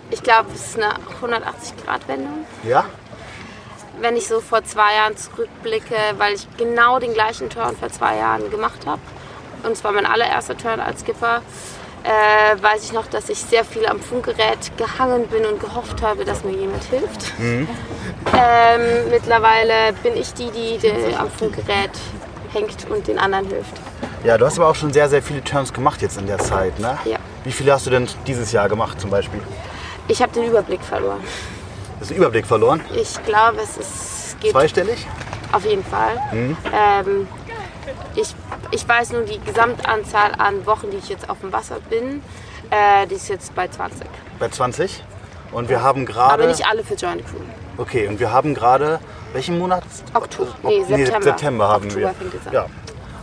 Ich 0.09 0.21
glaube, 0.21 0.49
es 0.53 0.67
ist 0.67 0.75
eine 0.77 0.93
180-Grad-Wendung. 1.21 2.45
Ja? 2.63 2.83
Wenn 4.01 4.17
ich 4.17 4.27
so 4.27 4.41
vor 4.41 4.63
zwei 4.65 4.95
Jahren 4.95 5.15
zurückblicke, 5.15 5.95
weil 6.17 6.33
ich 6.33 6.47
genau 6.57 6.99
den 6.99 7.13
gleichen 7.13 7.49
Turn 7.49 7.77
vor 7.77 7.89
zwei 7.89 8.17
Jahren 8.17 8.51
gemacht 8.51 8.85
habe, 8.85 9.01
und 9.63 9.77
zwar 9.77 9.93
mein 9.93 10.05
allererster 10.05 10.57
Turn 10.57 10.81
als 10.81 11.01
Skipper, 11.01 11.41
äh, 12.03 12.61
weiß 12.61 12.83
ich 12.83 12.93
noch, 12.93 13.07
dass 13.07 13.29
ich 13.29 13.39
sehr 13.39 13.63
viel 13.63 13.85
am 13.85 13.99
Funkgerät 13.99 14.75
gehangen 14.77 15.27
bin 15.27 15.45
und 15.45 15.59
gehofft 15.59 16.01
habe, 16.01 16.25
dass 16.25 16.43
mir 16.43 16.53
jemand 16.53 16.83
hilft. 16.85 17.33
Ähm, 17.39 19.09
mittlerweile 19.09 19.93
bin 20.03 20.15
ich 20.15 20.33
die, 20.33 20.51
die, 20.51 20.77
die 20.77 21.15
am 21.15 21.29
Funkgerät 21.29 21.91
hängt 22.53 22.89
und 22.89 23.07
den 23.07 23.17
anderen 23.17 23.47
hilft. 23.47 23.73
Ja, 24.23 24.37
du 24.37 24.45
hast 24.45 24.59
aber 24.59 24.69
auch 24.69 24.75
schon 24.75 24.93
sehr, 24.93 25.09
sehr 25.09 25.21
viele 25.21 25.43
Turns 25.43 25.73
gemacht 25.73 26.01
jetzt 26.01 26.19
in 26.19 26.27
der 26.27 26.37
Zeit, 26.37 26.77
ne? 26.79 26.97
Ja. 27.05 27.17
Wie 27.43 27.51
viele 27.51 27.73
hast 27.73 27.87
du 27.87 27.89
denn 27.89 28.07
dieses 28.27 28.51
Jahr 28.51 28.69
gemacht 28.69 29.01
zum 29.01 29.09
Beispiel? 29.09 29.41
Ich 30.07 30.21
habe 30.21 30.31
den 30.31 30.45
Überblick 30.45 30.81
verloren. 30.81 31.21
Hast 31.99 32.09
du 32.09 32.13
den 32.13 32.21
Überblick 32.21 32.45
verloren? 32.45 32.81
Ich 32.95 33.23
glaube, 33.23 33.57
es 33.63 33.77
ist, 33.77 34.39
geht 34.39 34.51
Zweistellig? 34.51 35.07
auf 35.51 35.65
jeden 35.65 35.83
Fall. 35.83 36.21
Ähm, 36.31 37.27
ich, 38.15 38.35
ich 38.71 38.87
weiß 38.87 39.11
nur 39.11 39.23
die 39.23 39.39
Gesamtanzahl 39.39 40.31
an 40.37 40.65
Wochen, 40.65 40.89
die 40.91 40.97
ich 40.97 41.09
jetzt 41.09 41.29
auf 41.29 41.39
dem 41.41 41.51
Wasser 41.51 41.77
bin. 41.89 42.23
Äh, 42.69 43.05
die 43.07 43.15
ist 43.15 43.27
jetzt 43.27 43.53
bei 43.53 43.67
20. 43.67 44.07
Bei 44.39 44.49
20? 44.49 45.03
Und 45.51 45.69
wir 45.69 45.83
haben 45.83 46.05
gerade... 46.05 46.33
Aber 46.33 46.47
nicht 46.47 46.65
alle 46.65 46.83
für 46.83 46.95
Joint 46.95 47.25
Crew. 47.25 47.37
Okay, 47.77 48.07
und 48.07 48.19
wir 48.19 48.31
haben 48.31 48.53
gerade... 48.53 48.99
Welchen 49.33 49.59
Monat? 49.59 49.83
Oktober. 50.13 50.51
Nee, 50.63 50.83
September. 50.83 51.21
September 51.21 51.67
haben 51.67 51.85
Oktober 51.85 52.01
wir. 52.01 52.13
fängt 52.13 52.33
es 52.33 52.47
an. 52.47 52.53
Ja. 52.53 52.65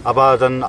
Aber 0.04 0.38
dann 0.38 0.64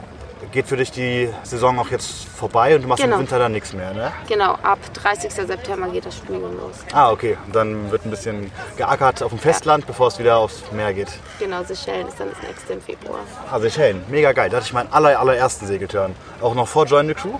geht 0.51 0.67
für 0.67 0.77
dich 0.77 0.91
die 0.91 1.29
Saison 1.43 1.77
auch 1.79 1.89
jetzt 1.89 2.25
vorbei 2.27 2.75
und 2.75 2.83
du 2.83 2.87
machst 2.87 3.03
Genau. 3.03 3.15
im 3.15 3.21
Winter 3.21 3.39
dann 3.39 3.51
nichts 3.51 3.73
mehr, 3.73 3.93
ne? 3.93 4.11
Genau, 4.27 4.53
ab 4.63 4.79
30. 4.93 5.31
September 5.31 5.87
geht 5.89 6.05
das 6.05 6.15
Studium 6.17 6.55
los. 6.57 6.75
Ah, 6.93 7.11
okay. 7.11 7.37
Und 7.45 7.55
dann 7.55 7.91
wird 7.91 8.05
ein 8.05 8.09
bisschen 8.09 8.51
geackert 8.77 9.21
auf 9.21 9.29
dem 9.31 9.39
Festland, 9.39 9.85
bevor 9.85 10.07
es 10.07 10.17
wieder 10.19 10.37
aufs 10.37 10.63
Meer 10.71 10.93
geht. 10.93 11.09
Genau, 11.39 11.63
Seychellen 11.63 12.07
ist 12.07 12.19
dann 12.19 12.29
das 12.29 12.41
nächste 12.47 12.73
im 12.73 12.81
Februar. 12.81 13.19
Ah, 13.51 13.59
Seychellen, 13.59 14.01
mega 14.09 14.31
geil. 14.31 14.49
Da 14.49 14.57
hatte 14.57 14.65
ich 14.67 14.73
meinen 14.73 14.91
aller, 14.91 15.19
allerersten 15.19 15.67
Segelturn. 15.67 16.15
Auch 16.41 16.55
noch 16.55 16.67
vor 16.67 16.85
Join 16.85 17.07
the 17.07 17.13
Crew. 17.13 17.33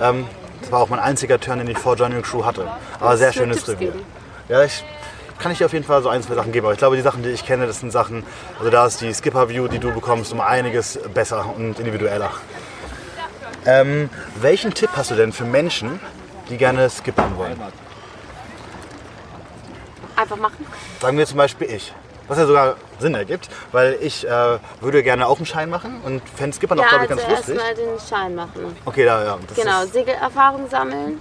Ähm, 0.00 0.26
das 0.62 0.72
war 0.72 0.80
auch 0.80 0.88
mein 0.88 1.00
einziger 1.00 1.38
Turn, 1.38 1.58
den 1.58 1.68
ich 1.68 1.78
vor 1.78 1.94
Join 1.96 2.12
the 2.12 2.22
Crew 2.22 2.44
hatte. 2.44 2.66
Aber 2.98 3.16
sehr 3.16 3.32
schönes 3.32 3.58
Tipps 3.58 3.68
Revier. 3.68 3.92
geben? 3.92 4.04
Ja, 4.48 4.62
ich 4.64 4.82
kann 5.38 5.52
ich 5.52 5.58
dir 5.58 5.66
auf 5.66 5.72
jeden 5.72 5.84
Fall 5.84 6.02
so 6.02 6.08
ein, 6.08 6.22
zwei 6.22 6.34
Sachen 6.34 6.52
geben. 6.52 6.66
Aber 6.66 6.72
ich 6.72 6.78
glaube, 6.78 6.96
die 6.96 7.02
Sachen, 7.02 7.22
die 7.22 7.30
ich 7.30 7.44
kenne, 7.44 7.66
das 7.66 7.80
sind 7.80 7.90
Sachen, 7.92 8.24
also 8.58 8.70
da 8.70 8.86
ist 8.86 9.00
die 9.00 9.12
Skipper-View, 9.12 9.68
die 9.68 9.78
du 9.78 9.92
bekommst, 9.92 10.32
um 10.32 10.40
einiges 10.40 10.98
besser 11.14 11.46
und 11.56 11.78
individueller. 11.78 12.30
Ähm, 13.64 14.08
welchen 14.40 14.72
Tipp 14.74 14.90
hast 14.94 15.10
du 15.10 15.14
denn 15.16 15.32
für 15.32 15.44
Menschen, 15.44 16.00
die 16.48 16.56
gerne 16.56 16.88
skippern 16.88 17.36
wollen? 17.36 17.60
Einfach 20.14 20.36
machen. 20.36 20.64
Sagen 21.00 21.18
wir 21.18 21.26
zum 21.26 21.36
Beispiel 21.38 21.70
ich. 21.70 21.92
Was 22.28 22.38
ja 22.38 22.46
sogar 22.46 22.76
Sinn 22.98 23.14
ergibt, 23.14 23.48
weil 23.70 23.98
ich 24.00 24.26
äh, 24.26 24.58
würde 24.80 25.02
gerne 25.04 25.28
auch 25.28 25.36
einen 25.36 25.46
Schein 25.46 25.70
machen 25.70 26.00
und 26.04 26.22
fände 26.28 26.56
Skippern 26.56 26.80
auch, 26.80 26.84
Ja, 26.84 27.04
glaube 27.04 27.04
ich, 27.04 27.10
also 27.12 27.22
ganz 27.24 27.38
lustig. 27.38 27.56
erstmal 27.56 27.74
den 27.74 28.00
Schein 28.08 28.34
machen. 28.34 28.76
Okay, 28.84 29.04
da, 29.04 29.24
ja. 29.24 29.38
Das 29.46 29.56
Genau, 29.56 29.84
Segelerfahrung 29.86 30.68
sammeln. 30.68 31.20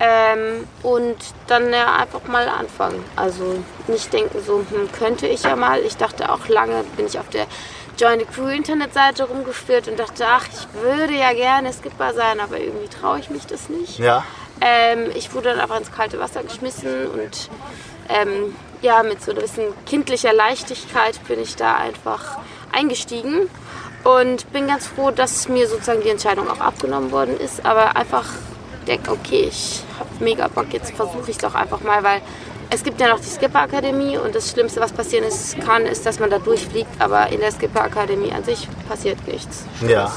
Ähm, 0.00 0.66
und 0.82 1.16
dann 1.46 1.72
ja, 1.72 1.96
einfach 1.96 2.24
mal 2.26 2.48
anfangen. 2.48 3.02
Also 3.16 3.62
nicht 3.86 4.12
denken 4.12 4.42
so, 4.44 4.64
hm, 4.70 4.90
könnte 4.92 5.26
ich 5.26 5.44
ja 5.44 5.54
mal. 5.56 5.80
Ich 5.80 5.96
dachte 5.96 6.32
auch 6.32 6.48
lange, 6.48 6.84
bin 6.96 7.06
ich 7.06 7.18
auf 7.18 7.28
der 7.28 7.46
Join 7.96 8.18
the 8.18 8.24
Crew 8.24 8.48
Internetseite 8.48 9.24
rumgeführt 9.24 9.86
und 9.86 9.98
dachte, 9.98 10.24
ach, 10.26 10.46
ich 10.52 10.82
würde 10.82 11.14
ja 11.14 11.32
gerne 11.32 11.72
Skipper 11.72 12.12
sein, 12.12 12.40
aber 12.40 12.58
irgendwie 12.58 12.88
traue 12.88 13.20
ich 13.20 13.30
mich 13.30 13.46
das 13.46 13.68
nicht. 13.68 13.98
ja. 13.98 14.24
Ähm, 14.60 15.10
ich 15.14 15.34
wurde 15.34 15.50
dann 15.50 15.60
einfach 15.60 15.78
ins 15.78 15.90
kalte 15.90 16.18
Wasser 16.20 16.42
geschmissen 16.42 17.08
und 17.08 17.50
ähm, 18.08 18.54
ja, 18.82 19.02
mit 19.02 19.22
so 19.22 19.32
ein 19.32 19.38
bisschen 19.38 19.72
kindlicher 19.84 20.32
Leichtigkeit 20.32 21.18
bin 21.26 21.40
ich 21.40 21.56
da 21.56 21.74
einfach 21.76 22.38
eingestiegen 22.72 23.50
und 24.04 24.52
bin 24.52 24.68
ganz 24.68 24.86
froh, 24.86 25.10
dass 25.10 25.48
mir 25.48 25.66
sozusagen 25.66 26.02
die 26.02 26.08
Entscheidung 26.08 26.48
auch 26.48 26.60
abgenommen 26.60 27.10
worden 27.10 27.38
ist, 27.38 27.64
aber 27.64 27.96
einfach 27.96 28.26
denke, 28.86 29.10
okay, 29.10 29.48
ich 29.48 29.82
habe 29.98 30.08
mega 30.20 30.48
Bock, 30.48 30.66
jetzt 30.72 30.94
versuche 30.94 31.30
ich 31.30 31.36
es 31.36 31.38
doch 31.38 31.54
einfach 31.54 31.80
mal, 31.80 32.02
weil 32.02 32.20
es 32.70 32.82
gibt 32.82 33.00
ja 33.00 33.08
noch 33.08 33.20
die 33.20 33.28
Skipper 33.28 33.60
Akademie 33.60 34.16
und 34.16 34.34
das 34.34 34.50
Schlimmste, 34.50 34.80
was 34.80 34.92
passieren 34.92 35.24
ist, 35.24 35.60
kann, 35.60 35.86
ist, 35.86 36.04
dass 36.06 36.18
man 36.18 36.30
da 36.30 36.38
durchfliegt, 36.38 36.90
aber 36.98 37.28
in 37.30 37.40
der 37.40 37.52
Skipper 37.52 37.82
Akademie 37.82 38.32
an 38.32 38.44
sich 38.44 38.68
passiert 38.88 39.26
nichts. 39.28 39.64
Ja. 39.86 40.12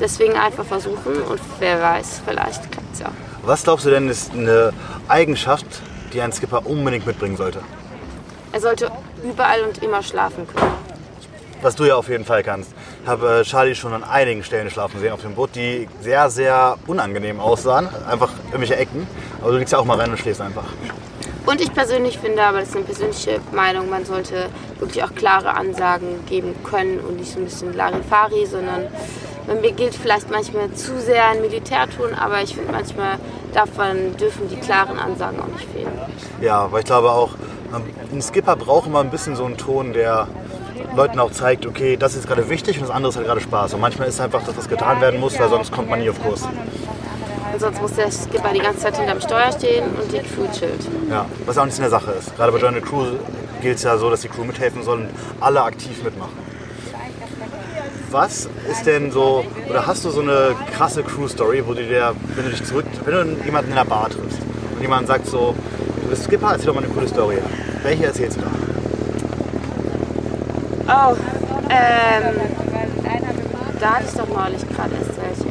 Deswegen 0.00 0.36
einfach 0.36 0.64
versuchen 0.64 1.22
und 1.28 1.40
wer 1.58 1.80
weiß, 1.80 2.22
vielleicht 2.26 2.72
klappt 2.72 2.94
es 2.94 3.00
ja. 3.00 3.10
Was 3.42 3.64
glaubst 3.64 3.86
du 3.86 3.90
denn, 3.90 4.08
ist 4.08 4.32
eine 4.32 4.72
Eigenschaft, 5.08 5.66
die 6.12 6.20
ein 6.20 6.32
Skipper 6.32 6.66
unbedingt 6.66 7.06
mitbringen 7.06 7.36
sollte? 7.36 7.60
Er 8.52 8.60
sollte 8.60 8.90
überall 9.22 9.62
und 9.62 9.82
immer 9.82 10.02
schlafen 10.02 10.46
können. 10.46 10.72
Was 11.62 11.76
du 11.76 11.84
ja 11.84 11.96
auf 11.96 12.08
jeden 12.08 12.24
Fall 12.24 12.42
kannst. 12.42 12.72
Ich 13.02 13.08
habe 13.08 13.42
Charlie 13.44 13.74
schon 13.74 13.92
an 13.92 14.04
einigen 14.04 14.44
Stellen 14.44 14.70
schlafen 14.70 15.00
sehen 15.00 15.12
auf 15.12 15.22
dem 15.22 15.34
Boot, 15.34 15.56
die 15.56 15.88
sehr, 16.00 16.30
sehr 16.30 16.76
unangenehm 16.86 17.40
aussahen. 17.40 17.88
Einfach 18.08 18.30
irgendwelche 18.46 18.76
Ecken. 18.76 19.08
Aber 19.40 19.50
du 19.50 19.58
liegst 19.58 19.72
ja 19.72 19.80
auch 19.80 19.84
mal 19.84 19.98
rein 19.98 20.12
und 20.12 20.18
schläfst 20.18 20.40
einfach. 20.40 20.66
Und 21.44 21.60
ich 21.60 21.74
persönlich 21.74 22.18
finde, 22.18 22.44
aber 22.44 22.60
das 22.60 22.68
ist 22.68 22.76
eine 22.76 22.84
persönliche 22.84 23.40
Meinung, 23.50 23.90
man 23.90 24.04
sollte 24.04 24.48
wirklich 24.78 25.02
auch 25.02 25.12
klare 25.16 25.54
Ansagen 25.54 26.24
geben 26.26 26.54
können 26.62 27.00
und 27.00 27.16
nicht 27.16 27.32
so 27.32 27.40
ein 27.40 27.44
bisschen 27.46 27.74
Larifari, 27.74 28.46
sondern 28.46 28.86
mir 29.60 29.72
gilt 29.72 29.96
vielleicht 29.96 30.30
manchmal 30.30 30.72
zu 30.72 31.00
sehr 31.00 31.26
ein 31.30 31.40
Militärton, 31.40 32.14
aber 32.14 32.40
ich 32.42 32.54
finde 32.54 32.70
manchmal 32.70 33.16
davon 33.52 34.16
dürfen 34.16 34.48
die 34.48 34.56
klaren 34.56 35.00
Ansagen 35.00 35.40
auch 35.40 35.48
nicht 35.48 35.68
fehlen. 35.72 35.90
Ja, 36.40 36.70
weil 36.70 36.80
ich 36.80 36.86
glaube 36.86 37.10
auch, 37.10 37.30
ähm, 37.74 37.82
ein 38.12 38.22
Skipper 38.22 38.54
braucht 38.54 38.86
immer 38.86 39.00
ein 39.00 39.10
bisschen 39.10 39.34
so 39.34 39.44
einen 39.44 39.56
Ton, 39.56 39.92
der 39.92 40.28
Leuten 40.94 41.18
auch 41.18 41.30
zeigt, 41.30 41.66
okay, 41.66 41.96
das 41.96 42.14
ist 42.14 42.26
gerade 42.26 42.48
wichtig 42.48 42.76
und 42.76 42.82
das 42.82 42.90
andere 42.90 43.10
ist 43.10 43.16
halt 43.16 43.26
gerade 43.26 43.40
Spaß. 43.40 43.74
Und 43.74 43.80
manchmal 43.80 44.08
ist 44.08 44.20
einfach 44.20 44.42
das, 44.44 44.56
was 44.56 44.68
getan 44.68 45.00
werden 45.00 45.20
muss, 45.20 45.38
weil 45.38 45.48
sonst 45.48 45.72
kommt 45.72 45.88
man 45.88 46.00
nie 46.00 46.10
auf 46.10 46.22
Kurs. 46.22 46.42
Und 46.42 47.60
sonst 47.60 47.82
muss 47.82 47.92
der 47.92 48.10
Skipper 48.10 48.52
die 48.54 48.60
ganze 48.60 48.80
Zeit 48.80 48.96
hinterm 48.96 49.20
Steuer 49.20 49.52
stehen 49.52 49.84
und 49.84 50.10
die 50.12 50.18
Crew 50.18 50.46
chillt. 50.52 50.88
Ja, 51.10 51.26
was 51.46 51.58
auch 51.58 51.64
nicht 51.64 51.76
in 51.76 51.82
der 51.82 51.90
Sache 51.90 52.12
ist. 52.12 52.34
Gerade 52.36 52.52
bei 52.52 52.58
the 52.58 52.80
Crew 52.80 53.04
gilt 53.60 53.76
es 53.76 53.82
ja 53.82 53.96
so, 53.96 54.10
dass 54.10 54.22
die 54.22 54.28
Crew 54.28 54.44
mithelfen 54.44 54.82
soll 54.82 55.00
und 55.00 55.08
alle 55.40 55.62
aktiv 55.62 56.02
mitmachen. 56.02 56.32
Was 58.10 58.48
ist 58.70 58.86
denn 58.86 59.10
so, 59.10 59.44
oder 59.70 59.86
hast 59.86 60.04
du 60.04 60.10
so 60.10 60.20
eine 60.20 60.54
krasse 60.76 61.02
Crew-Story, 61.02 61.62
wo 61.66 61.72
du 61.72 61.82
dir, 61.82 62.14
wenn 62.34 62.44
du 62.44 62.50
dich 62.50 62.64
zurück, 62.64 62.84
wenn 63.06 63.38
du 63.38 63.44
jemanden 63.44 63.70
in 63.70 63.76
der 63.76 63.84
Bar 63.84 64.10
triffst 64.10 64.38
und 64.74 64.82
jemand 64.82 65.06
sagt 65.06 65.26
so, 65.26 65.54
du 66.02 66.08
bist 66.08 66.24
Skipper, 66.24 66.52
erzähl 66.52 66.66
doch 66.66 66.74
mal 66.74 66.84
eine 66.84 66.92
coole 66.92 67.08
Story. 67.08 67.38
Welche 67.82 68.06
erzählst 68.06 68.36
du 68.36 68.42
da? 68.42 68.71
Oh, 70.94 71.16
ähm, 71.70 72.36
da 73.80 73.94
hatte 73.94 74.04
ich 74.04 74.12
doch 74.12 74.28
neulich 74.28 74.60
gerade 74.68 74.94
erst 74.94 75.16
welche. 75.16 75.46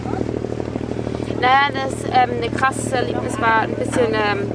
Naja, 1.41 1.69
das 1.73 1.93
ähm, 2.13 2.29
ein 2.43 2.55
krasses 2.55 2.91
Erlebnis 2.91 3.41
war 3.41 3.61
ein 3.61 3.73
bisschen, 3.73 4.13
ähm, 4.13 4.51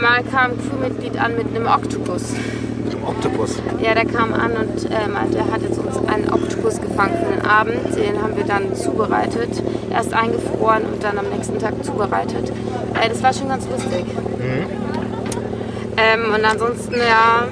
mal 0.00 0.24
kam 0.24 0.50
ein 0.50 0.58
Crewmitglied 0.58 1.16
an 1.16 1.36
mit 1.36 1.46
einem 1.54 1.68
Oktopus. 1.68 2.34
Im 2.90 3.04
Oktopus. 3.04 3.62
Ja, 3.80 3.94
der 3.94 4.04
kam 4.04 4.34
an 4.34 4.50
und 4.56 4.84
äh, 4.90 5.06
meinte, 5.06 5.38
er 5.38 5.52
hat 5.52 5.62
jetzt 5.62 5.78
uns 5.78 5.96
einen 6.08 6.28
Oktopus 6.32 6.80
gefangen 6.80 7.16
für 7.24 7.36
den 7.36 7.46
Abend. 7.46 7.94
Den 7.94 8.20
haben 8.20 8.36
wir 8.36 8.44
dann 8.44 8.74
zubereitet. 8.74 9.62
Erst 9.92 10.12
eingefroren 10.12 10.86
und 10.86 11.04
dann 11.04 11.18
am 11.18 11.28
nächsten 11.28 11.60
Tag 11.60 11.74
zubereitet. 11.84 12.50
Äh, 13.00 13.10
das 13.10 13.22
war 13.22 13.32
schon 13.32 13.48
ganz 13.48 13.68
lustig. 13.70 14.06
Ähm, 15.96 16.34
und 16.34 16.44
ansonsten, 16.44 16.94
ja, 16.94 17.46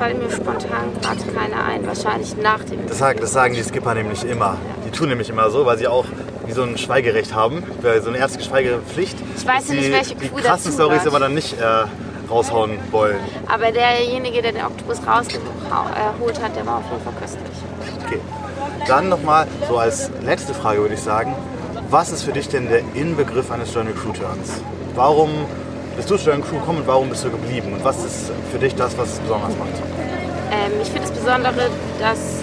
fallen 0.00 0.18
mir 0.18 0.30
spontan 0.30 0.92
gerade 1.02 1.20
keine 1.34 1.62
ein. 1.62 1.86
Wahrscheinlich 1.86 2.34
nach 2.38 2.64
dem. 2.64 2.86
Das, 2.86 2.98
sagen- 2.98 3.20
das 3.20 3.32
sagen 3.32 3.54
die 3.54 3.62
Skipper 3.62 3.94
nämlich 3.94 4.24
immer. 4.24 4.56
Die 4.86 4.90
tun 4.90 5.10
nämlich 5.10 5.28
immer 5.28 5.50
so, 5.50 5.66
weil 5.66 5.76
sie 5.78 5.86
auch 5.88 6.06
wie 6.46 6.52
so 6.52 6.62
ein 6.62 6.78
Schweigerecht 6.78 7.34
haben, 7.34 7.62
so 8.02 8.08
eine 8.08 8.18
ärztliche 8.18 8.48
Schweigepflicht. 8.48 9.16
Ich 9.36 9.46
weiß 9.46 9.68
ja 9.68 9.74
die, 9.74 9.80
nicht, 9.80 9.92
welche 9.92 10.14
Die 10.14 10.28
Crew 10.28 10.36
krassen 10.36 10.72
dazu 10.72 10.72
Storys 10.72 11.06
aber 11.06 11.20
dann 11.20 11.34
nicht 11.34 11.52
äh, 11.60 11.64
raushauen 12.30 12.78
wollen. 12.90 13.18
Aber 13.46 13.70
derjenige, 13.70 14.40
der 14.40 14.52
den 14.52 14.64
Oktopus 14.64 14.98
rausgeholt 15.06 16.42
hat, 16.42 16.56
der 16.56 16.66
war 16.66 16.78
auf 16.78 16.84
jeden 16.90 17.04
Fall 17.04 17.12
köstlich. 17.20 17.42
Okay. 18.06 18.20
Dann 18.88 19.10
nochmal, 19.10 19.46
so 19.68 19.76
als 19.78 20.10
letzte 20.22 20.54
Frage 20.54 20.80
würde 20.80 20.94
ich 20.94 21.02
sagen, 21.02 21.34
Was 21.90 22.10
ist 22.10 22.22
für 22.22 22.32
dich 22.32 22.48
denn 22.48 22.68
der 22.68 22.82
Inbegriff 22.94 23.50
eines 23.50 23.74
Journal 23.74 23.92
Crew 23.94 24.12
Turns? 24.12 24.62
Warum 24.94 25.30
bist 26.00 26.10
du 26.10 26.16
zu 26.16 26.30
Journal 26.30 26.48
Crew 26.48 26.58
gekommen 26.58 26.78
und 26.78 26.86
warum 26.86 27.10
bist 27.10 27.24
du 27.24 27.30
geblieben? 27.30 27.74
Und 27.74 27.84
was 27.84 28.02
ist 28.02 28.32
für 28.50 28.58
dich 28.58 28.74
das, 28.74 28.96
was 28.96 29.12
es 29.12 29.18
besonders 29.18 29.54
macht? 29.58 29.76
Ähm, 30.50 30.72
ich 30.80 30.88
finde 30.88 31.06
das 31.06 31.10
Besondere, 31.10 31.70
dass 31.98 32.42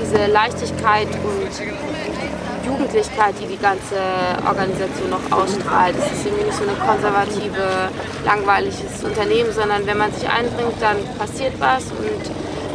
diese 0.00 0.30
Leichtigkeit 0.30 1.08
und 1.08 1.50
Jugendlichkeit, 2.64 3.34
die 3.40 3.46
die 3.46 3.58
ganze 3.58 3.98
Organisation 4.46 5.10
noch 5.10 5.36
ausstrahlt, 5.36 5.96
es 5.98 6.18
ist 6.18 6.26
irgendwie 6.26 6.44
nicht 6.44 6.56
so 6.56 6.62
eine 6.62 6.78
konservative, 6.78 7.90
langweiliges 8.24 9.02
Unternehmen, 9.02 9.52
sondern 9.52 9.84
wenn 9.84 9.98
man 9.98 10.12
sich 10.12 10.28
einbringt, 10.28 10.80
dann 10.80 10.98
passiert 11.18 11.54
was 11.58 11.86
und 11.86 12.30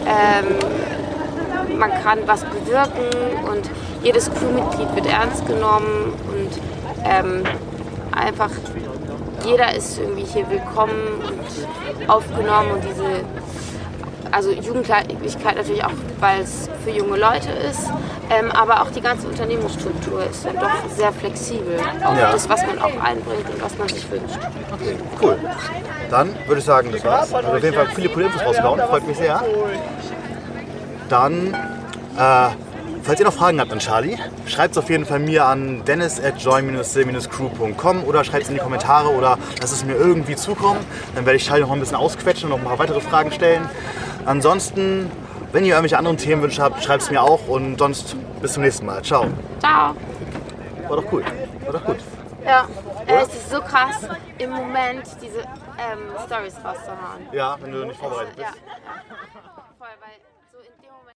ähm, 0.06 1.80
man 1.80 1.92
kann 2.04 2.20
was 2.26 2.42
bewirken 2.44 3.08
und 3.50 3.70
jedes 4.04 4.30
Crewmitglied 4.34 4.94
wird 4.96 5.06
ernst 5.06 5.48
genommen 5.48 6.12
und 6.28 6.52
ähm, 7.06 7.44
einfach 8.12 8.50
jeder 9.44 9.74
ist 9.76 10.00
irgendwie 10.00 10.24
hier 10.24 10.50
willkommen 10.50 11.22
und 11.26 12.10
aufgenommen 12.10 12.72
und 12.72 12.84
diese 12.84 13.24
also 14.32 14.52
Jugendlichkeit 14.52 15.56
natürlich 15.56 15.84
auch, 15.84 15.92
weil 16.20 16.42
es 16.42 16.70
für 16.84 16.92
junge 16.92 17.18
Leute 17.18 17.50
ist, 17.50 17.90
ähm, 18.30 18.52
aber 18.52 18.82
auch 18.82 18.92
die 18.92 19.02
ganze 19.02 19.28
Unternehmensstruktur 19.28 20.24
ist 20.30 20.46
dann 20.46 20.56
doch 20.56 20.70
sehr 20.96 21.14
flexibel 21.14 21.80
auf 22.04 22.18
Ja. 22.18 22.32
das, 22.32 22.50
was 22.50 22.66
man 22.66 22.78
auch 22.80 23.02
einbringt 23.02 23.50
und 23.50 23.62
was 23.62 23.78
man 23.78 23.88
sich 23.88 24.10
wünscht. 24.12 24.38
Cool. 25.22 25.38
Dann 26.10 26.36
würde 26.46 26.60
ich 26.60 26.66
sagen, 26.66 26.92
das 26.92 27.06
war's. 27.06 27.34
Also 27.34 27.50
auf 27.50 27.64
jeden 27.64 27.76
Fall 27.76 27.88
viele 27.88 28.10
Infos 28.10 28.46
rausgehauen. 28.46 28.80
Freut 28.82 29.08
mich 29.08 29.18
sehr. 29.18 29.42
Dann, 31.10 31.54
äh, 32.18 32.50
falls 33.08 33.22
ihr 33.22 33.26
noch 33.26 33.34
Fragen 33.34 33.62
habt 33.62 33.72
an 33.72 33.80
Charlie, 33.80 34.18
schreibt 34.48 34.74
es 34.74 34.78
auf 34.78 34.90
jeden 34.90 35.06
Fall 35.06 35.20
mir 35.20 35.46
an 35.46 35.86
dennis 35.86 36.20
at 36.20 36.42
join-sil-crew.com 36.42 38.04
oder 38.04 38.26
schreibt 38.26 38.44
es 38.44 38.50
in 38.50 38.56
die 38.56 38.62
Kommentare 38.62 39.08
oder 39.10 39.38
lasst 39.62 39.72
es 39.72 39.86
mir 39.86 39.96
irgendwie 39.96 40.36
zukommen. 40.36 40.86
Dann 41.16 41.26
werde 41.26 41.38
ich 41.38 41.46
Charlie 41.46 41.64
noch 41.64 41.72
ein 41.72 41.80
bisschen 41.80 41.96
ausquetschen 41.96 42.52
und 42.52 42.58
noch 42.62 42.66
ein 42.66 42.68
paar 42.68 42.80
weitere 42.80 43.00
Fragen 43.00 43.32
stellen. 43.32 43.70
Ansonsten, 44.26 45.10
wenn 45.54 45.64
ihr 45.64 45.76
irgendwelche 45.76 45.98
anderen 45.98 46.18
Themenwünsche 46.18 46.62
habt, 46.62 46.84
schreibt 46.84 47.04
es 47.04 47.10
mir 47.10 47.22
auch 47.24 47.48
und 47.48 47.80
sonst 47.80 48.18
bis 48.42 48.54
zum 48.54 48.64
nächsten 48.64 48.86
Mal. 48.86 49.02
Ciao. 49.04 49.28
Ciao! 49.60 49.96
War 50.90 50.98
doch 50.98 51.12
cool. 51.14 51.24
War 51.64 51.74
doch 51.74 51.86
gut. 51.86 51.98
Ja, 52.44 52.68
äh, 53.08 53.22
es 53.22 53.30
ist 53.30 53.50
so 53.52 53.62
krass, 53.62 54.06
im 54.38 54.50
Moment 54.50 55.04
diese 55.22 55.40
ähm, 55.40 56.12
Stories 56.26 56.56
rauszuhauen. 56.56 57.22
Ja, 57.32 57.58
wenn 57.62 57.72
du 57.72 57.86
nicht 57.86 58.00
vorbereitet 58.00 58.36
bist. 58.36 58.50
Ja, 58.50 58.56
ja. 58.56 59.02
Voll, 59.78 59.88
weil 60.02 60.27